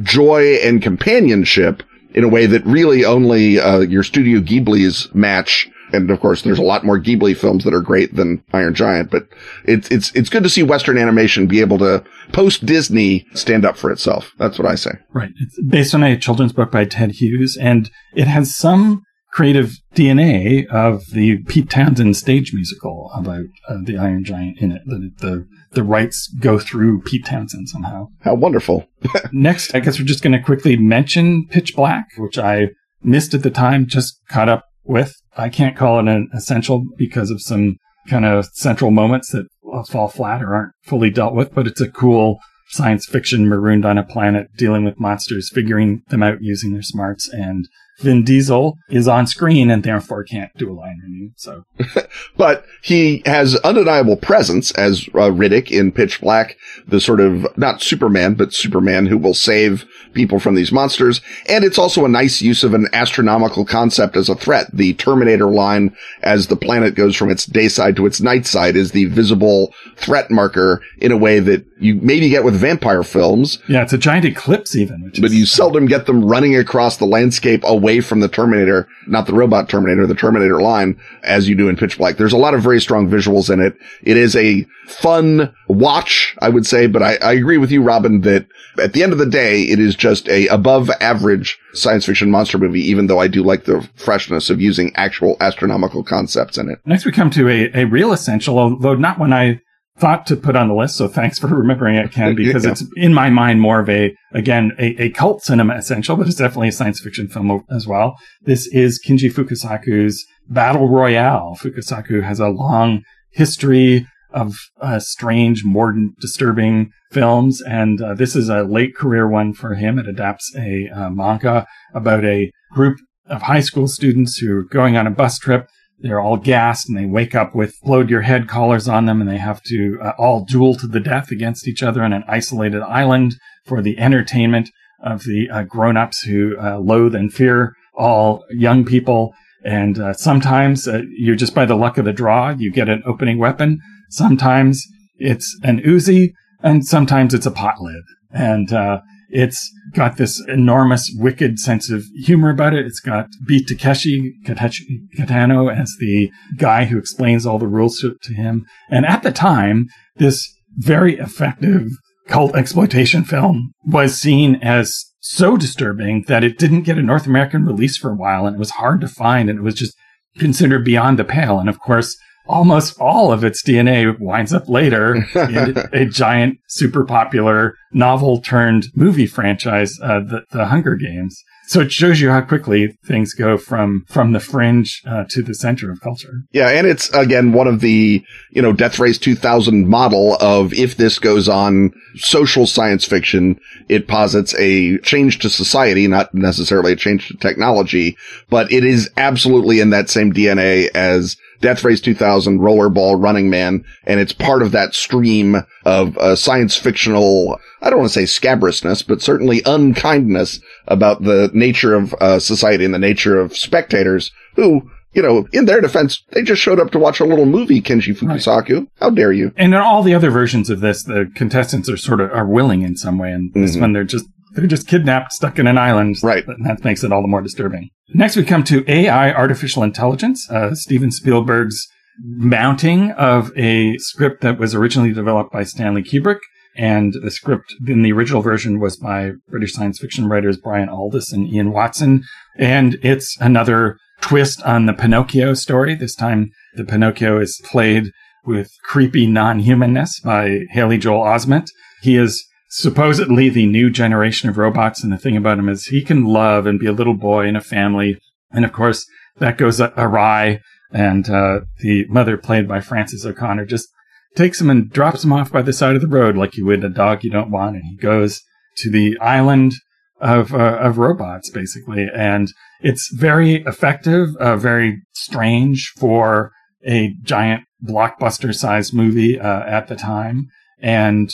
[0.02, 1.84] joy and companionship
[2.14, 5.70] in a way that really only uh, your Studio Ghibli's match.
[5.94, 9.12] And of course, there's a lot more Ghibli films that are great than Iron Giant,
[9.12, 9.28] but
[9.66, 13.78] it's it's it's good to see Western animation be able to post Disney stand up
[13.78, 14.32] for itself.
[14.38, 14.92] That's what I say.
[15.14, 15.32] Right.
[15.39, 20.68] It's based on a children's book by Ted Hughes, and it has some creative DNA
[20.68, 24.82] of the Pete Townshend stage musical about uh, the Iron Giant in it.
[24.86, 28.08] The, the the rights go through Pete Townshend somehow.
[28.22, 28.88] How wonderful!
[29.32, 32.70] Next, I guess we're just going to quickly mention Pitch Black, which I
[33.04, 35.16] missed at the time, just caught up with.
[35.36, 37.78] I can't call it an essential because of some
[38.10, 39.48] kind of central moments that
[39.89, 42.39] fall flat or aren't fully dealt with, but it's a cool
[42.70, 47.30] science fiction marooned on a planet dealing with monsters, figuring them out using their smarts
[47.32, 47.68] and
[48.00, 51.34] Vin Diesel is on screen and therefore can't do a line reading.
[51.36, 51.64] So,
[52.38, 57.82] but he has undeniable presence as uh, Riddick in Pitch Black, the sort of not
[57.82, 61.22] Superman, but Superman who will save people from these monsters.
[61.48, 64.68] And it's also a nice use of an astronomical concept as a threat.
[64.74, 68.76] The Terminator line, as the planet goes from its day side to its night side,
[68.76, 73.60] is the visible threat marker in a way that you maybe get with vampire films.
[73.68, 75.12] Yeah, it's a giant eclipse even.
[75.20, 79.34] but you seldom get them running across the landscape away from the Terminator, not the
[79.34, 82.17] robot Terminator, the Terminator line, as you do in Pitch Black.
[82.17, 83.75] There's a lot of very strong visuals in it.
[84.03, 88.21] It is a fun watch, I would say, but I, I agree with you, Robin,
[88.21, 88.45] that
[88.82, 92.57] at the end of the day, it is just a above average science fiction monster
[92.57, 96.79] movie, even though I do like the freshness of using actual astronomical concepts in it.
[96.86, 99.61] Next, we come to a, a real essential, although not one I
[99.98, 100.98] thought to put on the list.
[100.98, 102.72] So thanks for remembering it, Ken, because yeah.
[102.72, 106.38] it's in my mind more of a, again, a, a, cult cinema essential, but it's
[106.38, 108.16] definitely a science fiction film as well.
[108.42, 111.58] This is Kinji Fukasaku's Battle Royale.
[111.60, 117.62] Fukasaku has a long history of uh, strange, more disturbing films.
[117.62, 120.00] And uh, this is a late career one for him.
[120.00, 124.98] It adapts a uh, manga about a group of high school students who are going
[124.98, 125.68] on a bus trip
[126.02, 129.30] they're all gassed and they wake up with load your head collars on them and
[129.30, 132.82] they have to uh, all duel to the death against each other on an isolated
[132.82, 133.36] island
[133.66, 134.70] for the entertainment
[135.04, 139.34] of the uh, grown-ups who uh, loathe and fear all young people.
[139.64, 143.04] And uh, sometimes uh, you're just by the luck of the draw, you get an
[143.06, 143.80] opening weapon.
[144.10, 144.86] Sometimes
[145.18, 146.34] it's an Uzi
[146.64, 148.04] and sometimes it's a pot lid.
[148.32, 152.86] And uh, it's got this enormous, wicked sense of humor about it.
[152.86, 158.34] It's got Beat Takeshi Kitano as the guy who explains all the rules to, to
[158.34, 158.65] him.
[158.89, 161.88] And at the time, this very effective
[162.27, 167.65] cult exploitation film was seen as so disturbing that it didn't get a North American
[167.65, 169.95] release for a while and it was hard to find and it was just
[170.38, 171.59] considered beyond the pale.
[171.59, 172.17] And of course,
[172.52, 178.88] almost all of its DNA winds up later in a giant, super popular novel turned
[178.95, 181.43] movie franchise, uh, the, the Hunger Games.
[181.68, 185.54] So it shows you how quickly things go from from the fringe uh, to the
[185.54, 186.41] center of culture.
[186.52, 190.97] Yeah, and it's again one of the you know Death Race 2000 model of if
[190.97, 196.97] this goes on social science fiction, it posits a change to society, not necessarily a
[196.97, 198.18] change to technology,
[198.49, 203.86] but it is absolutely in that same DNA as Death Race 2000, Rollerball, Running Man,
[204.03, 208.26] and it's part of that stream of uh, science fictional, I don't want to say
[208.26, 214.32] scabrousness, but certainly unkindness about the nature of uh, society and the nature of spectators
[214.55, 217.82] who, you know, in their defense, they just showed up to watch a little movie,
[217.82, 218.80] Kinji Fukasaku.
[218.80, 218.88] Right.
[218.99, 219.53] How dare you?
[219.55, 222.82] And in all the other versions of this, the contestants are sort of are willing
[222.82, 223.82] in some way, and this mm-hmm.
[223.82, 226.18] one they're just they're just kidnapped, stuck in an island.
[226.24, 226.45] Right.
[226.47, 227.89] And that makes it all the more disturbing.
[228.14, 230.49] Next, we come to AI, artificial intelligence.
[230.49, 231.88] Uh, Steven Spielberg's
[232.24, 236.39] mounting of a script that was originally developed by Stanley Kubrick.
[236.76, 241.34] And the script in the original version was by British science fiction writers Brian Aldiss
[241.34, 242.24] and Ian Watson.
[242.58, 245.95] And it's another twist on the Pinocchio story.
[245.95, 248.12] This time, the Pinocchio is played
[248.45, 251.68] with creepy non-humanness by Haley Joel Osment.
[252.02, 255.03] He is supposedly the new generation of robots.
[255.03, 257.55] And the thing about him is he can love and be a little boy in
[257.55, 258.17] a family.
[258.51, 259.05] And of course,
[259.38, 260.61] that goes awry.
[260.91, 263.89] And uh, the mother, played by Frances O'Connor, just
[264.36, 266.84] takes him and drops him off by the side of the road like you would
[266.84, 267.76] a dog you don't want.
[267.76, 268.41] And he goes
[268.78, 269.74] to the island
[270.22, 272.07] of uh, of robots, basically.
[272.13, 272.49] And
[272.82, 276.51] it's very effective, uh, very strange for
[276.86, 280.47] a giant blockbuster sized movie uh, at the time.
[280.80, 281.30] And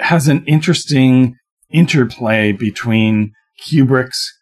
[0.00, 1.36] has an interesting
[1.70, 3.32] interplay between
[3.62, 4.32] Kubrick's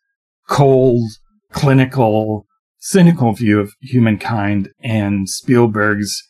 [0.48, 1.10] cold,
[1.52, 2.46] clinical,
[2.78, 6.22] cynical view of humankind and Spielberg's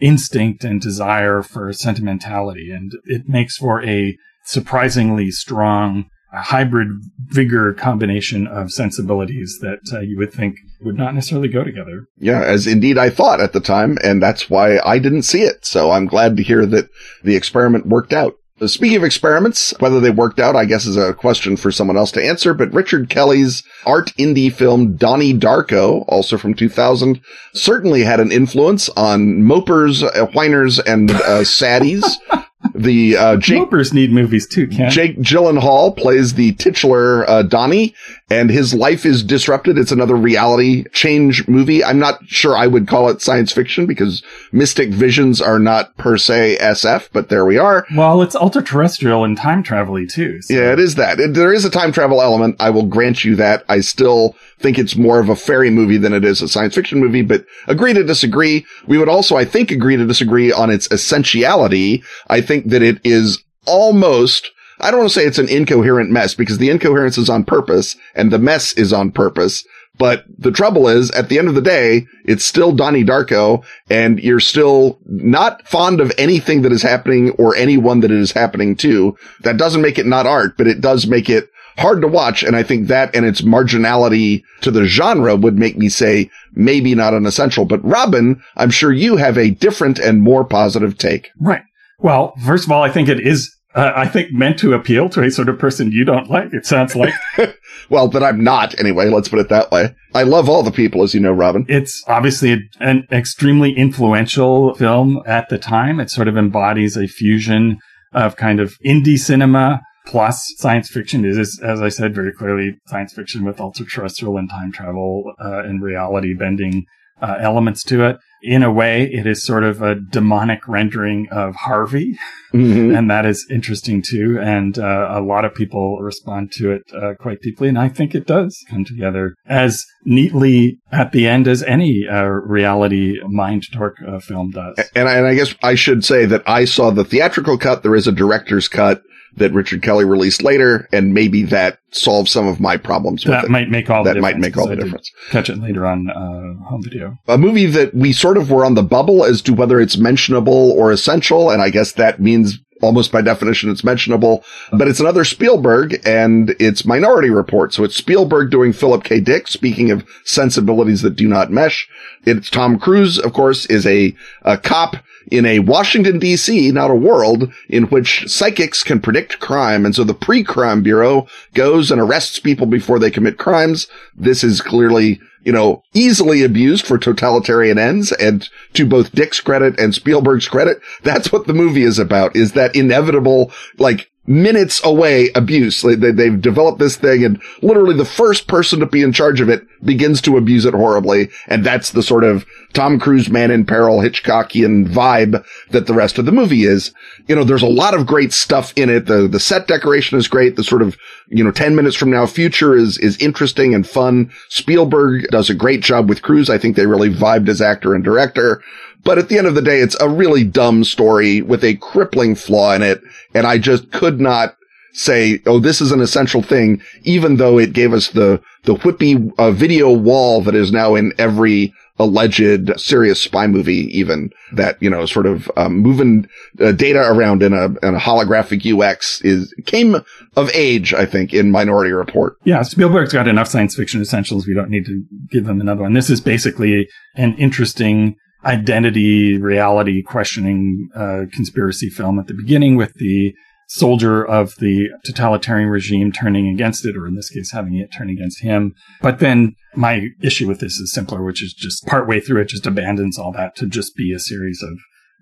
[0.00, 2.70] instinct and desire for sentimentality.
[2.70, 6.88] And it makes for a surprisingly strong, hybrid
[7.28, 12.06] vigor combination of sensibilities that uh, you would think would not necessarily go together.
[12.18, 15.64] Yeah, as indeed I thought at the time, and that's why I didn't see it.
[15.64, 16.88] So I'm glad to hear that
[17.22, 18.34] the experiment worked out.
[18.64, 22.10] Speaking of experiments, whether they worked out, I guess is a question for someone else
[22.12, 27.20] to answer, but Richard Kelly's art indie film Donnie Darko, also from 2000,
[27.52, 32.04] certainly had an influence on mopers, uh, whiners, and uh, saddies.
[32.74, 34.66] The uh, Jake Mopers need movies too.
[34.66, 34.90] Ken.
[34.90, 37.94] Jake Gyllenhaal plays the titular uh, Donnie,
[38.28, 39.78] and his life is disrupted.
[39.78, 41.84] It's another reality change movie.
[41.84, 46.16] I'm not sure I would call it science fiction because mystic visions are not per
[46.16, 47.86] se SF, but there we are.
[47.94, 50.42] Well, it's ultra terrestrial and time travel too.
[50.42, 50.54] So.
[50.54, 51.20] Yeah, it is that.
[51.20, 52.56] It, there is a time travel element.
[52.58, 53.64] I will grant you that.
[53.68, 56.98] I still think it's more of a fairy movie than it is a science fiction
[56.98, 58.66] movie, but agree to disagree.
[58.86, 62.02] We would also, I think, agree to disagree on its essentiality.
[62.28, 64.50] I think that it is almost
[64.80, 67.96] I don't want to say it's an incoherent mess because the incoherence is on purpose
[68.14, 69.64] and the mess is on purpose.
[69.98, 74.20] But the trouble is, at the end of the day, it's still Donnie Darko and
[74.20, 78.76] you're still not fond of anything that is happening or anyone that it is happening
[78.76, 79.16] to.
[79.40, 82.42] That doesn't make it not art, but it does make it hard to watch.
[82.42, 86.94] And I think that and its marginality to the genre would make me say maybe
[86.94, 87.64] not an essential.
[87.64, 91.30] But Robin, I'm sure you have a different and more positive take.
[91.38, 91.62] Right.
[91.98, 95.22] Well, first of all, I think it is uh, I think meant to appeal to
[95.22, 96.54] a sort of person you don't like.
[96.54, 97.12] It sounds like.
[97.90, 99.10] well, that I'm not anyway.
[99.10, 99.94] Let's put it that way.
[100.14, 101.66] I love all the people, as you know, Robin.
[101.68, 106.00] It's obviously a, an extremely influential film at the time.
[106.00, 107.78] It sort of embodies a fusion
[108.14, 111.26] of kind of indie cinema plus science fiction.
[111.26, 115.34] It is, as I said, very clearly science fiction with ultra terrestrial and time travel
[115.38, 116.86] uh, and reality bending
[117.20, 118.16] uh, elements to it.
[118.46, 122.16] In a way, it is sort of a demonic rendering of Harvey,
[122.54, 122.94] mm-hmm.
[122.94, 124.38] and that is interesting too.
[124.40, 128.14] And uh, a lot of people respond to it uh, quite deeply, and I think
[128.14, 133.96] it does come together as neatly at the end as any uh, reality mind torque
[134.06, 134.78] uh, film does.
[134.94, 137.82] And I, and I guess I should say that I saw the theatrical cut.
[137.82, 139.02] There is a director's cut
[139.36, 143.70] that Richard Kelly released later, and maybe that solves some of my problems that might
[143.70, 145.10] make all that might make all the difference.
[145.30, 147.18] Catch it later on uh, home video.
[147.28, 150.72] A movie that we sort of were on the bubble as to whether it's mentionable
[150.72, 155.24] or essential, and I guess that means almost by definition it's mentionable, but it's another
[155.24, 157.72] Spielberg and it's Minority Report.
[157.72, 159.20] So it's Spielberg doing Philip K.
[159.20, 159.48] Dick.
[159.48, 161.88] Speaking of sensibilities that do not mesh,
[162.24, 164.96] it's Tom Cruise, of course, is a, a cop
[165.30, 169.84] in a Washington DC, not a world, in which psychics can predict crime.
[169.84, 173.88] And so the pre-crime bureau goes and arrests people before they commit crimes.
[174.14, 178.12] This is clearly, you know, easily abused for totalitarian ends.
[178.12, 182.52] And to both Dick's credit and Spielberg's credit, that's what the movie is about, is
[182.52, 185.82] that inevitable, like, minutes away abuse.
[185.82, 189.40] They, they, have developed this thing and literally the first person to be in charge
[189.40, 191.30] of it begins to abuse it horribly.
[191.46, 196.18] And that's the sort of Tom Cruise man in peril Hitchcockian vibe that the rest
[196.18, 196.92] of the movie is.
[197.28, 199.06] You know, there's a lot of great stuff in it.
[199.06, 200.56] The, the set decoration is great.
[200.56, 200.96] The sort of,
[201.28, 204.30] you know, 10 minutes from now future is, is interesting and fun.
[204.48, 206.50] Spielberg does a great job with Cruise.
[206.50, 208.62] I think they really vibed as actor and director.
[209.06, 212.34] But at the end of the day, it's a really dumb story with a crippling
[212.34, 213.00] flaw in it.
[213.34, 214.56] And I just could not
[214.94, 219.32] say, oh, this is an essential thing, even though it gave us the, the whippy
[219.38, 224.90] uh, video wall that is now in every alleged serious spy movie, even that, you
[224.90, 226.28] know, sort of um, moving
[226.60, 229.96] uh, data around in a, in a holographic UX is came
[230.34, 232.38] of age, I think, in Minority Report.
[232.44, 234.48] Yeah, Spielberg's got enough science fiction essentials.
[234.48, 235.92] We don't need to give them another one.
[235.92, 238.16] This is basically an interesting
[238.46, 243.34] identity, reality questioning uh, conspiracy film at the beginning with the
[243.68, 248.08] soldier of the totalitarian regime turning against it, or in this case, having it turn
[248.08, 248.74] against him.
[249.02, 252.66] But then my issue with this is simpler, which is just partway through it just
[252.66, 254.78] abandons all that to just be a series of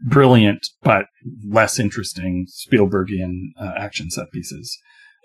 [0.06, 1.06] brilliant but
[1.48, 4.78] less interesting Spielbergian uh, action set pieces.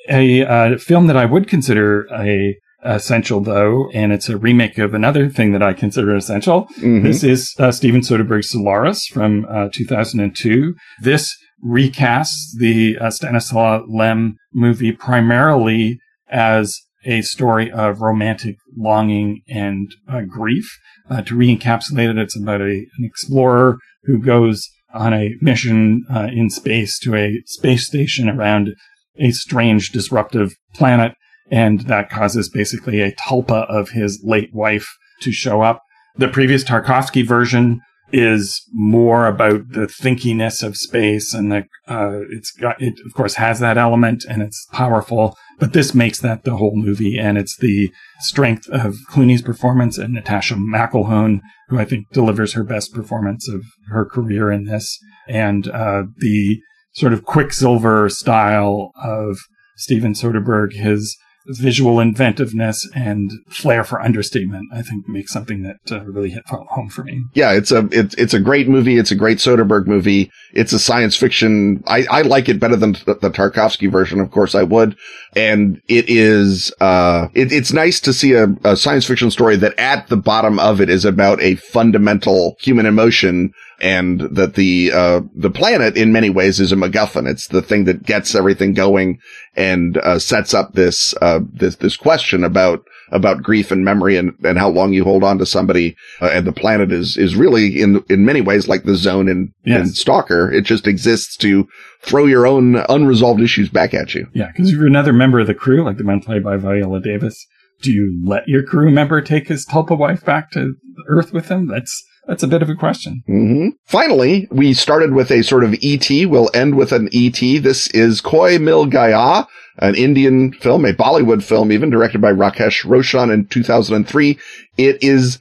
[0.08, 4.94] A uh, film that I would consider a essential though, and it's a remake of
[4.94, 6.66] another thing that I consider essential.
[6.78, 7.04] Mm-hmm.
[7.04, 10.76] This is uh, Steven Soderbergh's Solaris from uh, 2002.
[11.02, 16.00] This recasts the uh, Stanislaw Lem movie primarily
[16.30, 20.66] as a story of romantic longing and uh, grief.
[21.10, 26.28] Uh, to re-encapsulate it, it's about a, an explorer who goes on a mission uh,
[26.32, 28.76] in space to a space station around
[29.18, 31.14] a strange disruptive planet.
[31.52, 34.88] And that causes basically a tulpa of his late wife
[35.22, 35.82] to show up.
[36.16, 37.82] The previous Tarkovsky version
[38.12, 43.36] is more about the thinkiness of space and the, uh, it's got, it of course
[43.36, 47.20] has that element and it's powerful, but this makes that the whole movie.
[47.20, 52.64] And it's the strength of Clooney's performance and Natasha McElhone, who I think delivers her
[52.64, 54.98] best performance of her career in this.
[55.28, 56.62] And, uh, the
[56.94, 59.38] sort of Quicksilver style of
[59.78, 61.16] Steven Soderbergh, his
[61.48, 66.90] visual inventiveness and flair for understatement, I think makes something that uh, really hit home
[66.90, 67.24] for me.
[67.34, 68.98] Yeah, it's a it's it's a great movie.
[68.98, 70.32] It's a great Soderbergh movie.
[70.54, 71.84] It's a science fiction.
[71.88, 74.20] I, I like it better than the, the Tarkovsky version.
[74.20, 74.98] Of course, I would.
[75.36, 79.78] And it is uh it, it's nice to see a, a science fiction story that
[79.80, 85.22] at the bottom of it is about a fundamental human emotion and that the uh,
[85.36, 87.30] the planet in many ways is a MacGuffin.
[87.30, 89.20] It's the thing that gets everything going
[89.56, 94.34] and uh, sets up this uh, this this question about about grief and memory and,
[94.44, 95.96] and how long you hold on to somebody.
[96.22, 99.54] Uh, and the planet is is really in in many ways like the zone in,
[99.64, 99.80] yes.
[99.80, 100.52] in Stalker.
[100.52, 101.68] It just exists to
[102.02, 104.28] throw your own unresolved issues back at you.
[104.34, 107.02] Yeah, because if you're another member of the crew, like the man played by Viola
[107.02, 107.46] Davis,
[107.82, 110.76] do you let your crew member take his tulpa wife back to
[111.08, 111.68] Earth with him?
[111.68, 113.24] That's that's a bit of a question.
[113.28, 113.70] Mm-hmm.
[113.86, 116.08] Finally, we started with a sort of ET.
[116.28, 117.40] We'll end with an ET.
[117.40, 119.48] This is Koi Mil Gaya,
[119.80, 124.38] an Indian film, a Bollywood film, even directed by Rakesh Roshan in 2003.
[124.78, 125.40] It is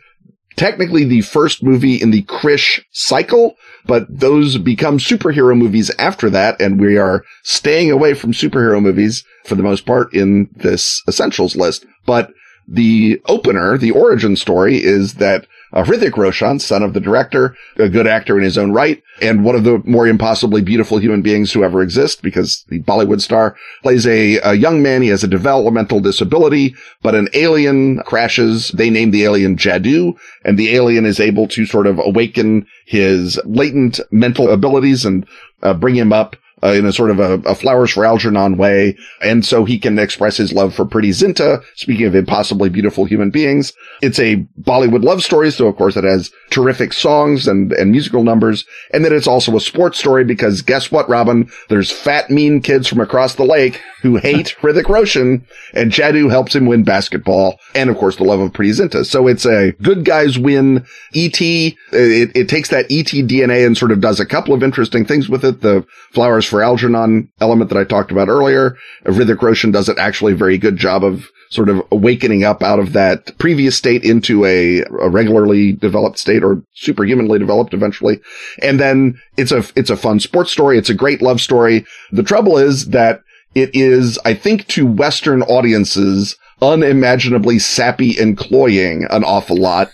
[0.56, 6.58] technically the first movie in the Krrish cycle, but those become superhero movies after that.
[6.58, 11.54] And we are staying away from superhero movies for the most part in this essentials
[11.54, 11.84] list.
[12.06, 12.32] But
[12.68, 17.88] the opener, the origin story is that uh, Hrithik Roshan, son of the director, a
[17.88, 21.52] good actor in his own right, and one of the more impossibly beautiful human beings
[21.52, 25.02] who ever exist because the Bollywood star plays a, a young man.
[25.02, 28.68] He has a developmental disability, but an alien crashes.
[28.68, 33.38] They name the alien Jadoo, and the alien is able to sort of awaken his
[33.44, 35.26] latent mental abilities and
[35.62, 38.96] uh, bring him up uh, in a sort of a, a, flowers for Algernon way.
[39.22, 41.62] And so he can express his love for Preity Zinta.
[41.76, 45.50] Speaking of impossibly beautiful human beings, it's a Bollywood love story.
[45.50, 48.64] So of course it has terrific songs and, and musical numbers.
[48.92, 51.50] And then it's also a sports story because guess what, Robin?
[51.68, 56.54] There's fat, mean kids from across the lake who hate Hrithik Roshan and Jadoo helps
[56.54, 57.58] him win basketball.
[57.74, 59.06] And of course the love of Preity Zinta.
[59.06, 61.76] So it's a good guys win E.T.
[61.92, 63.22] It, it takes that E.T.
[63.24, 65.60] DNA and sort of does a couple of interesting things with it.
[65.60, 68.76] The flowers for Algernon element that I talked about earlier.
[69.04, 72.92] Hrithik Roshan does it actually very good job of sort of awakening up out of
[72.92, 78.20] that previous state into a, a regularly developed state or superhumanly developed eventually.
[78.62, 80.76] And then it's a, it's a fun sports story.
[80.76, 81.86] It's a great love story.
[82.12, 83.22] The trouble is that
[83.54, 89.90] it is, I think to Western audiences, unimaginably sappy and cloying an awful lot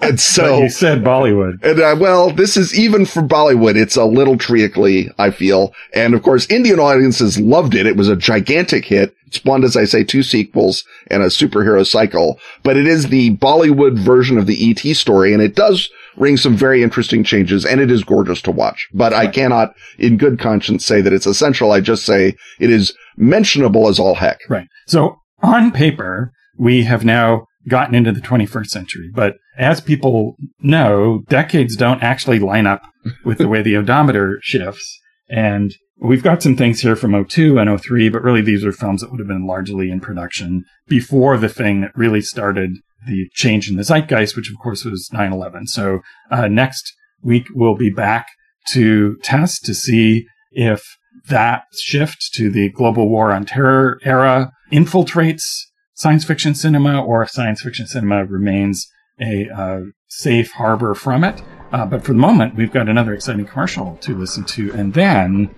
[0.00, 1.62] and so you said Bollywood.
[1.62, 3.76] And uh, well, this is even for Bollywood.
[3.76, 5.74] It's a little treacly, I feel.
[5.94, 7.86] And of course, Indian audiences loved it.
[7.86, 9.14] It was a gigantic hit.
[9.30, 12.38] Spawned, as I say, two sequels and a superhero cycle.
[12.62, 16.56] But it is the Bollywood version of the ET story, and it does ring some
[16.56, 18.88] very interesting changes, and it is gorgeous to watch.
[18.92, 19.12] But.
[19.12, 21.72] I cannot, in good conscience, say that it's essential.
[21.72, 24.40] I just say it is mentionable as all heck.
[24.48, 24.68] Right.
[24.86, 29.10] So on paper, we have now gotten into the 21st century.
[29.14, 32.82] But as people know, decades don't actually line up
[33.24, 35.00] with the way the odometer shifts.
[35.28, 39.00] And we've got some things here from 02 and 03, but really these are films
[39.00, 42.72] that would have been largely in production before the thing that really started
[43.06, 45.68] the change in the zeitgeist, which of course was 9-11.
[45.68, 46.00] So
[46.30, 46.92] uh, next
[47.22, 48.26] week we'll be back
[48.68, 50.82] to test to see if
[51.28, 55.44] that shift to the global war on terror era infiltrates
[55.94, 58.88] science fiction cinema or if science fiction cinema remains
[59.20, 61.42] a uh, safe harbor from it.
[61.72, 65.54] Uh, but for the moment, we've got another exciting commercial to listen to and then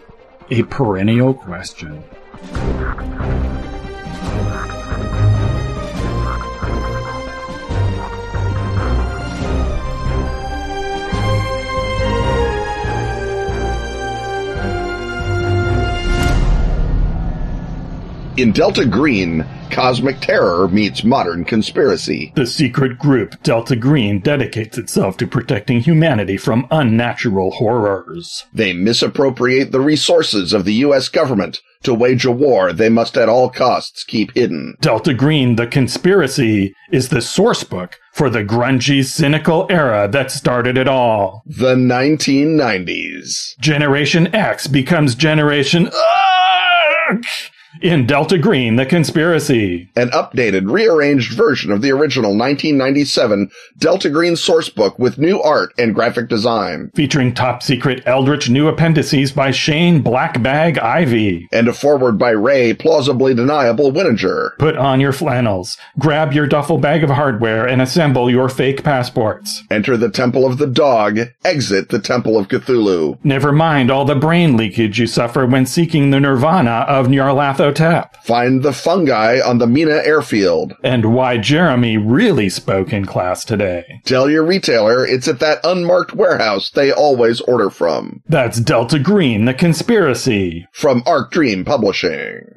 [0.50, 2.04] a perennial question.
[18.36, 22.34] In Delta Green, cosmic terror meets modern conspiracy.
[22.36, 28.44] The secret group Delta Green dedicates itself to protecting humanity from unnatural horrors.
[28.52, 31.08] They misappropriate the resources of the U.S.
[31.08, 34.76] government to wage a war they must at all costs keep hidden.
[34.82, 40.76] Delta Green, the conspiracy, is the source book for the grungy, cynical era that started
[40.76, 41.42] it all.
[41.46, 43.58] The 1990s.
[43.60, 45.86] Generation X becomes Generation.
[45.86, 47.24] Ugh!
[47.82, 49.90] In Delta Green, The Conspiracy.
[49.96, 55.94] An updated, rearranged version of the original 1997 Delta Green sourcebook with new art and
[55.94, 56.90] graphic design.
[56.94, 61.48] Featuring top secret Eldritch new appendices by Shane Blackbag Ivey.
[61.52, 64.56] And a foreword by Ray Plausibly Deniable Winninger.
[64.58, 69.62] Put on your flannels, grab your duffel bag of hardware, and assemble your fake passports.
[69.70, 73.18] Enter the Temple of the Dog, exit the Temple of Cthulhu.
[73.22, 77.65] Never mind all the brain leakage you suffer when seeking the nirvana of Nyarlathotep.
[78.22, 80.74] Find the fungi on the Mina airfield.
[80.82, 84.00] And why Jeremy really spoke in class today.
[84.04, 88.22] Tell your retailer it's at that unmarked warehouse they always order from.
[88.28, 90.66] That's Delta Green, the conspiracy.
[90.72, 92.56] From Arc Dream Publishing.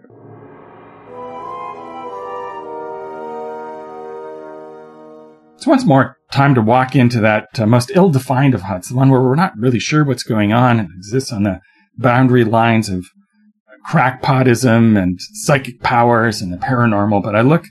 [5.58, 9.10] So once more, time to walk into that uh, most ill-defined of huts, the one
[9.10, 10.80] where we're not really sure what's going on.
[10.80, 11.60] It exists on the
[11.98, 13.08] boundary lines of
[13.86, 17.24] crackpotism and psychic powers and the paranormal.
[17.24, 17.66] But I look,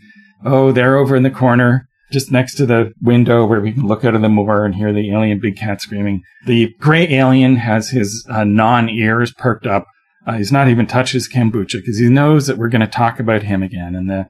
[0.45, 4.05] oh, they're over in the corner, just next to the window where we can look
[4.05, 6.23] out of the moor and hear the alien big cat screaming.
[6.47, 9.87] The gray alien has his uh, non-ears perked up.
[10.27, 13.19] Uh, he's not even touched his kombucha because he knows that we're going to talk
[13.19, 13.95] about him again.
[13.95, 14.29] And the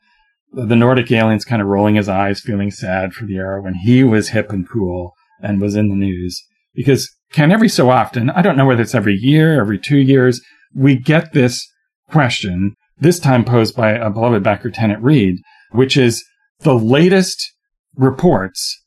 [0.53, 4.03] the Nordic alien's kind of rolling his eyes, feeling sad for the era when he
[4.03, 5.13] was hip and cool
[5.43, 6.43] and was in the news.
[6.75, 10.41] Because Ken, every so often, I don't know whether it's every year, every two years,
[10.75, 11.67] we get this
[12.11, 15.39] question, this time posed by a beloved backer, Tennant Reed,
[15.73, 16.25] which is
[16.61, 17.53] the latest
[17.95, 18.83] reports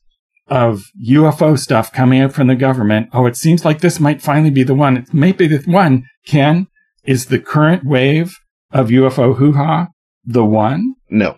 [0.48, 3.08] of UFO stuff coming out from the government.
[3.12, 4.96] Oh, it seems like this might finally be the one.
[4.98, 6.04] It may be the one.
[6.26, 6.66] Ken,
[7.04, 8.34] is the current wave
[8.70, 9.88] of UFO hoo-ha
[10.24, 10.94] the one?
[11.10, 11.36] No,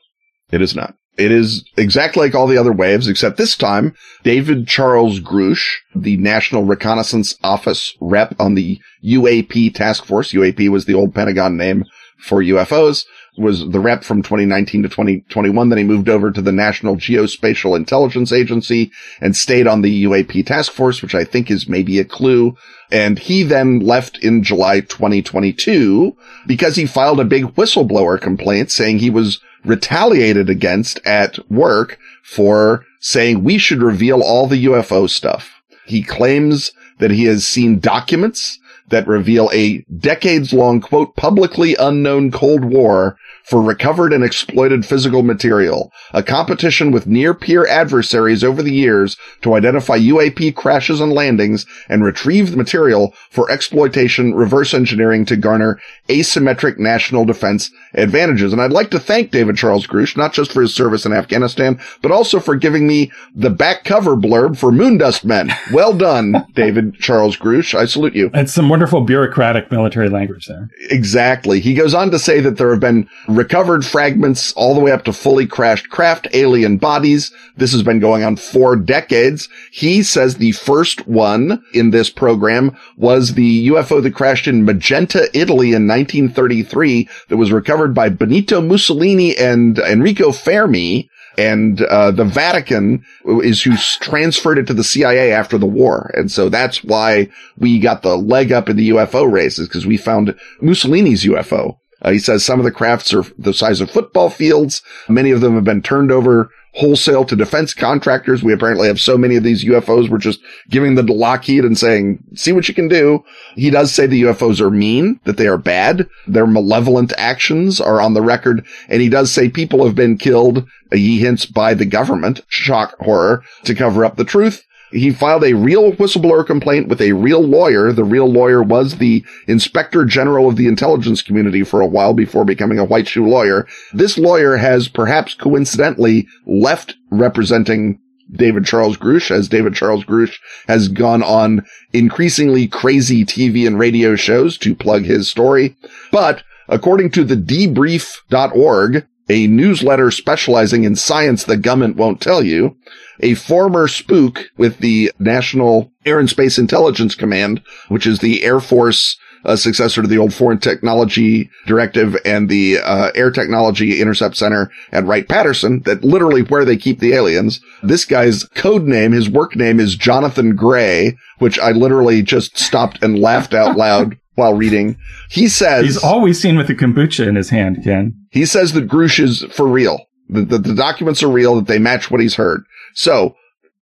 [0.51, 0.95] it is not.
[1.17, 3.95] It is exactly like all the other waves, except this time,
[4.25, 10.87] David Charles Grush, the National Reconnaissance Office rep on the UAP task force, UAP was
[10.87, 11.85] the old Pentagon name
[12.19, 13.05] for UFOs,
[13.37, 15.69] was the rep from 2019 to 2021.
[15.69, 18.91] Then he moved over to the National Geospatial Intelligence Agency
[19.21, 22.57] and stayed on the UAP task force, which I think is maybe a clue.
[22.91, 28.99] And he then left in July 2022 because he filed a big whistleblower complaint saying
[28.99, 35.63] he was retaliated against at work for saying we should reveal all the UFO stuff.
[35.87, 38.59] He claims that he has seen documents
[38.89, 45.23] that reveal a decades long quote publicly unknown Cold War for recovered and exploited physical
[45.23, 51.13] material, a competition with near peer adversaries over the years to identify UAP crashes and
[51.13, 55.79] landings and retrieve the material for exploitation reverse engineering to garner
[56.09, 58.53] asymmetric national defense advantages.
[58.53, 61.81] And I'd like to thank David Charles Grush, not just for his service in Afghanistan,
[62.03, 65.51] but also for giving me the back cover blurb for Moondust Men.
[65.73, 67.75] Well done, David Charles Grush.
[67.75, 68.31] I salute you.
[68.35, 70.71] It's some wonderful bureaucratic military language there.
[70.91, 71.61] Exactly.
[71.61, 75.05] He goes on to say that there have been recovered fragments all the way up
[75.05, 77.33] to fully crashed craft alien bodies.
[77.57, 79.49] This has been going on for decades.
[79.71, 85.29] He says the first one in this program was the UFO that crashed in Magenta,
[85.33, 92.25] Italy in 1933 that was recovered by Benito Mussolini and Enrico Fermi and uh, the
[92.25, 97.29] Vatican is who transferred it to the CIA after the war, and so that's why
[97.59, 101.79] we got the leg up in the UFO races because we found Mussolini's UFO.
[102.05, 104.83] Uh, he says some of the crafts are the size of football fields.
[105.09, 108.43] Many of them have been turned over wholesale to defense contractors.
[108.43, 110.09] We apparently have so many of these UFOs.
[110.09, 113.25] We're just giving them to Lockheed and saying, see what you can do.
[113.55, 116.09] He does say the UFOs are mean, that they are bad.
[116.27, 118.67] Their malevolent actions are on the record.
[118.89, 123.45] And he does say people have been killed, he hints by the government, shock horror,
[123.65, 124.65] to cover up the truth.
[124.95, 127.93] He filed a real whistleblower complaint with a real lawyer.
[127.93, 132.45] The real lawyer was the inspector general of the intelligence community for a while before
[132.45, 133.67] becoming a white shoe lawyer.
[133.93, 137.99] This lawyer has perhaps coincidentally left representing
[138.31, 140.37] David Charles Grush as David Charles Grush
[140.69, 145.77] has gone on increasingly crazy TV and radio shows to plug his story.
[146.13, 152.77] But according to the debrief.org, a newsletter specializing in science the government won't tell you,
[153.21, 158.61] a former spook with the National Air and Space Intelligence Command, which is the Air
[158.61, 164.37] Force uh, successor to the old Foreign Technology Directive and the uh, Air Technology Intercept
[164.37, 167.61] Center at Wright-Patterson, that literally where they keep the aliens.
[167.83, 173.03] This guy's code name, his work name is Jonathan Gray, which I literally just stopped
[173.03, 174.97] and laughed out loud while reading.
[175.31, 178.15] He says he's always seen with a kombucha in his hand, Ken.
[178.31, 180.07] He says that Grush is for real.
[180.29, 182.65] That the, the documents are real, that they match what he's heard.
[182.95, 183.37] So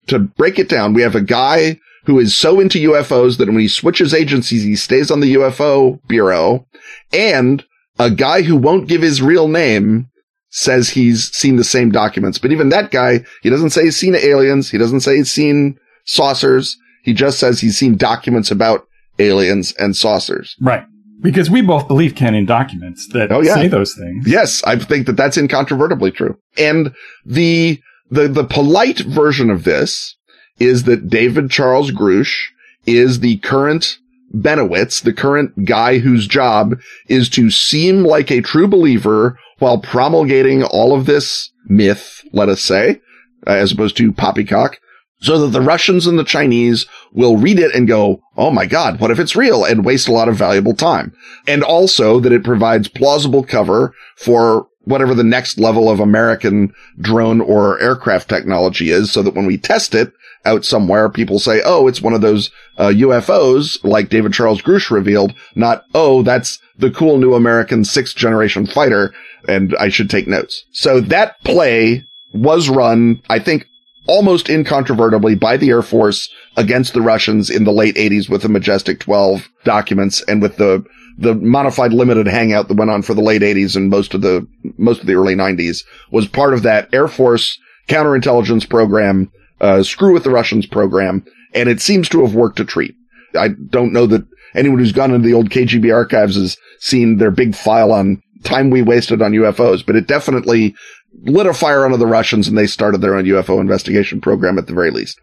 [0.07, 3.59] to break it down, we have a guy who is so into UFOs that when
[3.59, 6.65] he switches agencies, he stays on the UFO bureau
[7.13, 7.63] and
[7.99, 10.09] a guy who won't give his real name
[10.49, 12.39] says he's seen the same documents.
[12.39, 14.71] But even that guy, he doesn't say he's seen aliens.
[14.71, 16.77] He doesn't say he's seen saucers.
[17.03, 18.87] He just says he's seen documents about
[19.19, 20.55] aliens and saucers.
[20.61, 20.83] Right.
[21.21, 23.55] Because we both believe canon documents that Oh, yeah.
[23.55, 24.25] say those things.
[24.27, 26.37] Yes, I think that that's incontrovertibly true.
[26.57, 26.93] And
[27.25, 30.15] the, the, the polite version of this
[30.59, 32.45] is that David Charles Grush
[32.85, 33.97] is the current
[34.33, 36.75] Bennewitz, the current guy whose job
[37.07, 42.61] is to seem like a true believer while promulgating all of this myth, let us
[42.61, 43.01] say,
[43.47, 44.77] as opposed to poppycock,
[45.21, 48.99] so that the Russians and the Chinese will read it and go, Oh my God,
[48.99, 51.13] what if it's real and waste a lot of valuable time?
[51.47, 57.41] And also that it provides plausible cover for whatever the next level of American drone
[57.41, 60.11] or aircraft technology is so that when we test it
[60.45, 64.89] out somewhere, people say, Oh, it's one of those uh, UFOs like David Charles Grush
[64.89, 69.13] revealed, not, Oh, that's the cool new American sixth generation fighter.
[69.47, 70.63] And I should take notes.
[70.71, 73.65] So that play was run, I think,
[74.07, 78.49] almost incontrovertibly by the Air Force against the Russians in the late 80s with the
[78.49, 80.83] Majestic 12 documents and with the
[81.17, 84.47] the modified limited hangout that went on for the late 80s and most of the
[84.77, 90.13] most of the early 90s was part of that Air Force counterintelligence program uh, screw
[90.13, 92.95] with the Russians program and it seems to have worked a treat.
[93.37, 94.25] I don't know that
[94.55, 98.69] anyone who's gone into the old KGB archives has seen their big file on time
[98.69, 100.75] we wasted on UFOs, but it definitely
[101.23, 104.67] lit a fire under the Russians and they started their own UFO investigation program at
[104.67, 105.19] the very least.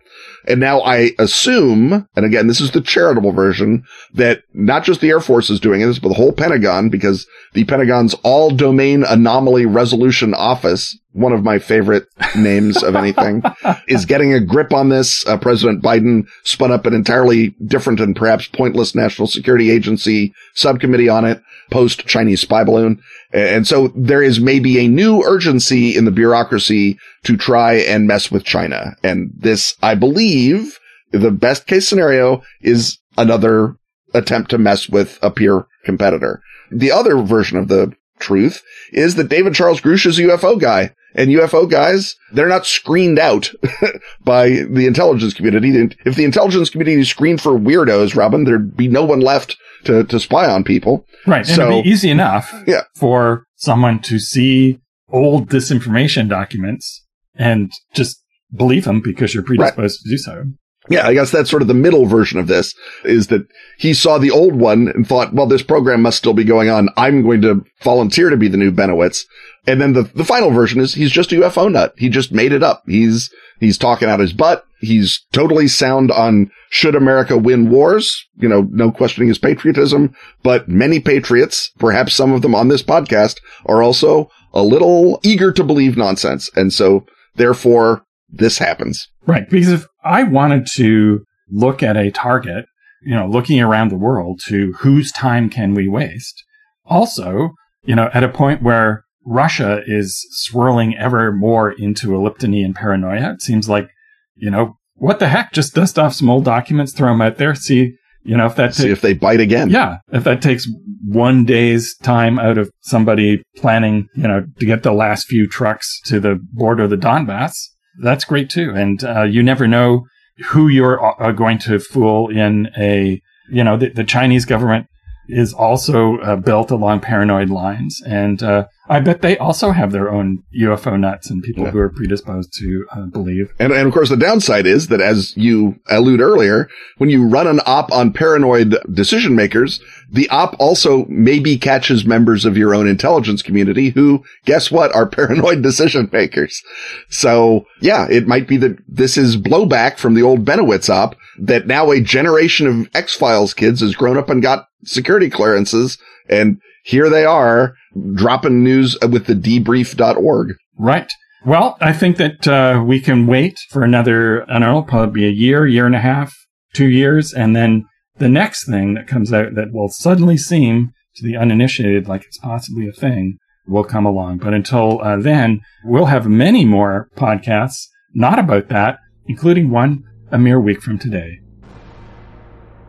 [0.49, 3.85] And now I assume, and again, this is the charitable version,
[4.15, 7.65] that not just the Air Force is doing this, but the whole Pentagon, because the
[7.65, 13.43] Pentagon's all domain anomaly resolution office, one of my favorite names of anything,
[13.89, 15.27] is getting a grip on this.
[15.27, 21.09] Uh, President Biden spun up an entirely different and perhaps pointless national security agency subcommittee
[21.09, 23.03] on it post Chinese spy balloon.
[23.33, 28.31] And so there is maybe a new urgency in the bureaucracy to try and mess
[28.31, 28.97] with China.
[29.03, 30.79] And this, I believe,
[31.11, 33.77] the best case scenario is another
[34.15, 36.43] attempt to mess with a peer competitor.
[36.71, 38.63] The other version of the truth
[38.93, 40.95] is that David Charles Grusch is a UFO guy.
[41.15, 43.51] And UFO guys, they're not screened out
[44.25, 45.97] by the intelligence community.
[46.05, 49.57] If the intelligence community screened for weirdos, Robin, there'd be no one left
[49.87, 51.07] to, to spy on people.
[51.27, 51.47] Right.
[51.47, 52.83] And So- it'd be easy enough Yeah.
[52.97, 54.79] for someone to see
[55.09, 58.23] old disinformation documents and just
[58.55, 60.45] believe them because you're predisposed to do so.
[60.89, 62.75] Yeah, I guess that's sort of the middle version of this
[63.05, 63.43] is that
[63.79, 66.89] he saw the old one and thought, well, this program must still be going on.
[66.97, 69.25] I'm going to volunteer to be the new Bennewitz.
[69.67, 71.95] And then the, the final version is he's just a UFO nut.
[71.97, 72.85] He just made it up.
[72.87, 74.65] He's, he's talking out his butt.
[74.81, 78.25] He's totally sound on should America win wars?
[78.37, 82.83] You know, no questioning his patriotism, but many patriots, perhaps some of them on this
[82.83, 86.51] podcast are also a little eager to believe nonsense.
[86.55, 89.09] And so therefore this happens.
[89.27, 89.49] Right.
[89.49, 92.67] Because if I wanted to look at a target,
[93.03, 96.45] you know, looking around the world to whose time can we waste?
[96.85, 97.51] Also,
[97.85, 103.33] you know, at a point where Russia is swirling ever more into eliptony and paranoia,
[103.33, 103.89] it seems like,
[104.37, 105.53] you know, what the heck?
[105.53, 108.75] Just dust off some old documents, throw them out there, see, you know, if that
[108.75, 109.71] See if they bite again.
[109.71, 110.67] yeah, if that takes
[111.05, 116.01] one day's time out of somebody planning, you know, to get the last few trucks
[116.07, 117.55] to the border of the Donbass,
[118.01, 118.73] that's great too.
[118.75, 120.07] And uh, you never know
[120.49, 124.87] who you're uh, going to fool in a, you know, the, the Chinese government
[125.29, 128.01] is also uh, built along paranoid lines.
[128.07, 131.71] And uh, I bet they also have their own UFO nuts and people Yeah.
[131.71, 133.53] who are predisposed to uh, believe.
[133.59, 136.69] And, and of course, the downside is that as you allude earlier,
[136.99, 142.45] when you run an op on paranoid decision makers, the op also maybe catches members
[142.45, 146.63] of your own intelligence community who, guess what, are paranoid decision makers.
[147.09, 151.67] So yeah, it might be that this is blowback from the old Bennewitz op that
[151.67, 155.99] now a generation of X-Files kids has grown up and got security clearances.
[156.29, 157.75] And here they are
[158.15, 160.55] dropping news with the debrief.org.
[160.79, 161.11] Right.
[161.45, 165.31] Well, I think that uh, we can wait for another, I don't know, probably a
[165.31, 166.35] year, year and a half,
[166.75, 167.85] two years, and then
[168.19, 172.39] the next thing that comes out that will suddenly seem to the uninitiated like it's
[172.39, 174.39] possibly a thing will come along.
[174.39, 180.39] But until uh, then, we'll have many more podcasts not about that, including one a
[180.39, 181.41] mere week from today.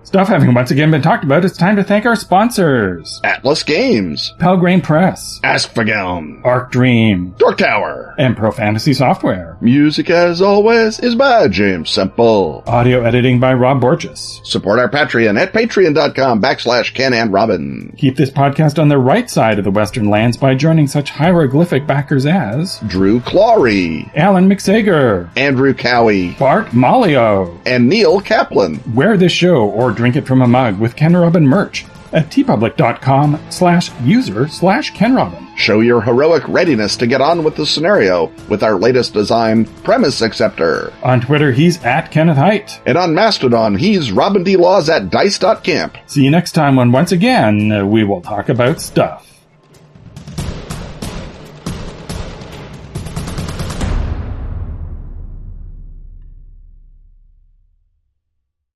[0.08, 3.20] Stuff having once again been talked about, it's time to thank our sponsors.
[3.26, 9.58] Atlas Games, Pelgrane Press, Ask Askfageln, Arc Dream, Dork Tower, and Pro Fantasy Software.
[9.60, 12.64] Music, as always, is by James Semple.
[12.68, 14.40] Audio editing by Rob Borges.
[14.46, 17.94] Support our Patreon at patreon.com backslash Ken and Robin.
[17.98, 21.86] Keep this podcast on the right side of the Western lands by joining such hieroglyphic
[21.86, 27.60] backers as Drew Clary, Alan McSager, Andrew Cowie, Bart Malio.
[27.66, 28.80] and Neil Kaplan.
[28.96, 33.40] Wear this show or drink it from a mug with Ken Robin merch at teepublic.com
[33.50, 35.46] slash user slash Ken Robin.
[35.58, 40.22] Show your heroic readiness to get on with the scenario with our latest design, Premise
[40.22, 40.94] Acceptor.
[41.04, 42.80] On Twitter, he's at Kenneth Hite.
[42.86, 44.56] And on Mastodon, he's Robin D.
[44.56, 45.98] Laws at dice.camp.
[46.06, 49.37] See you next time when once again uh, we will talk about stuff.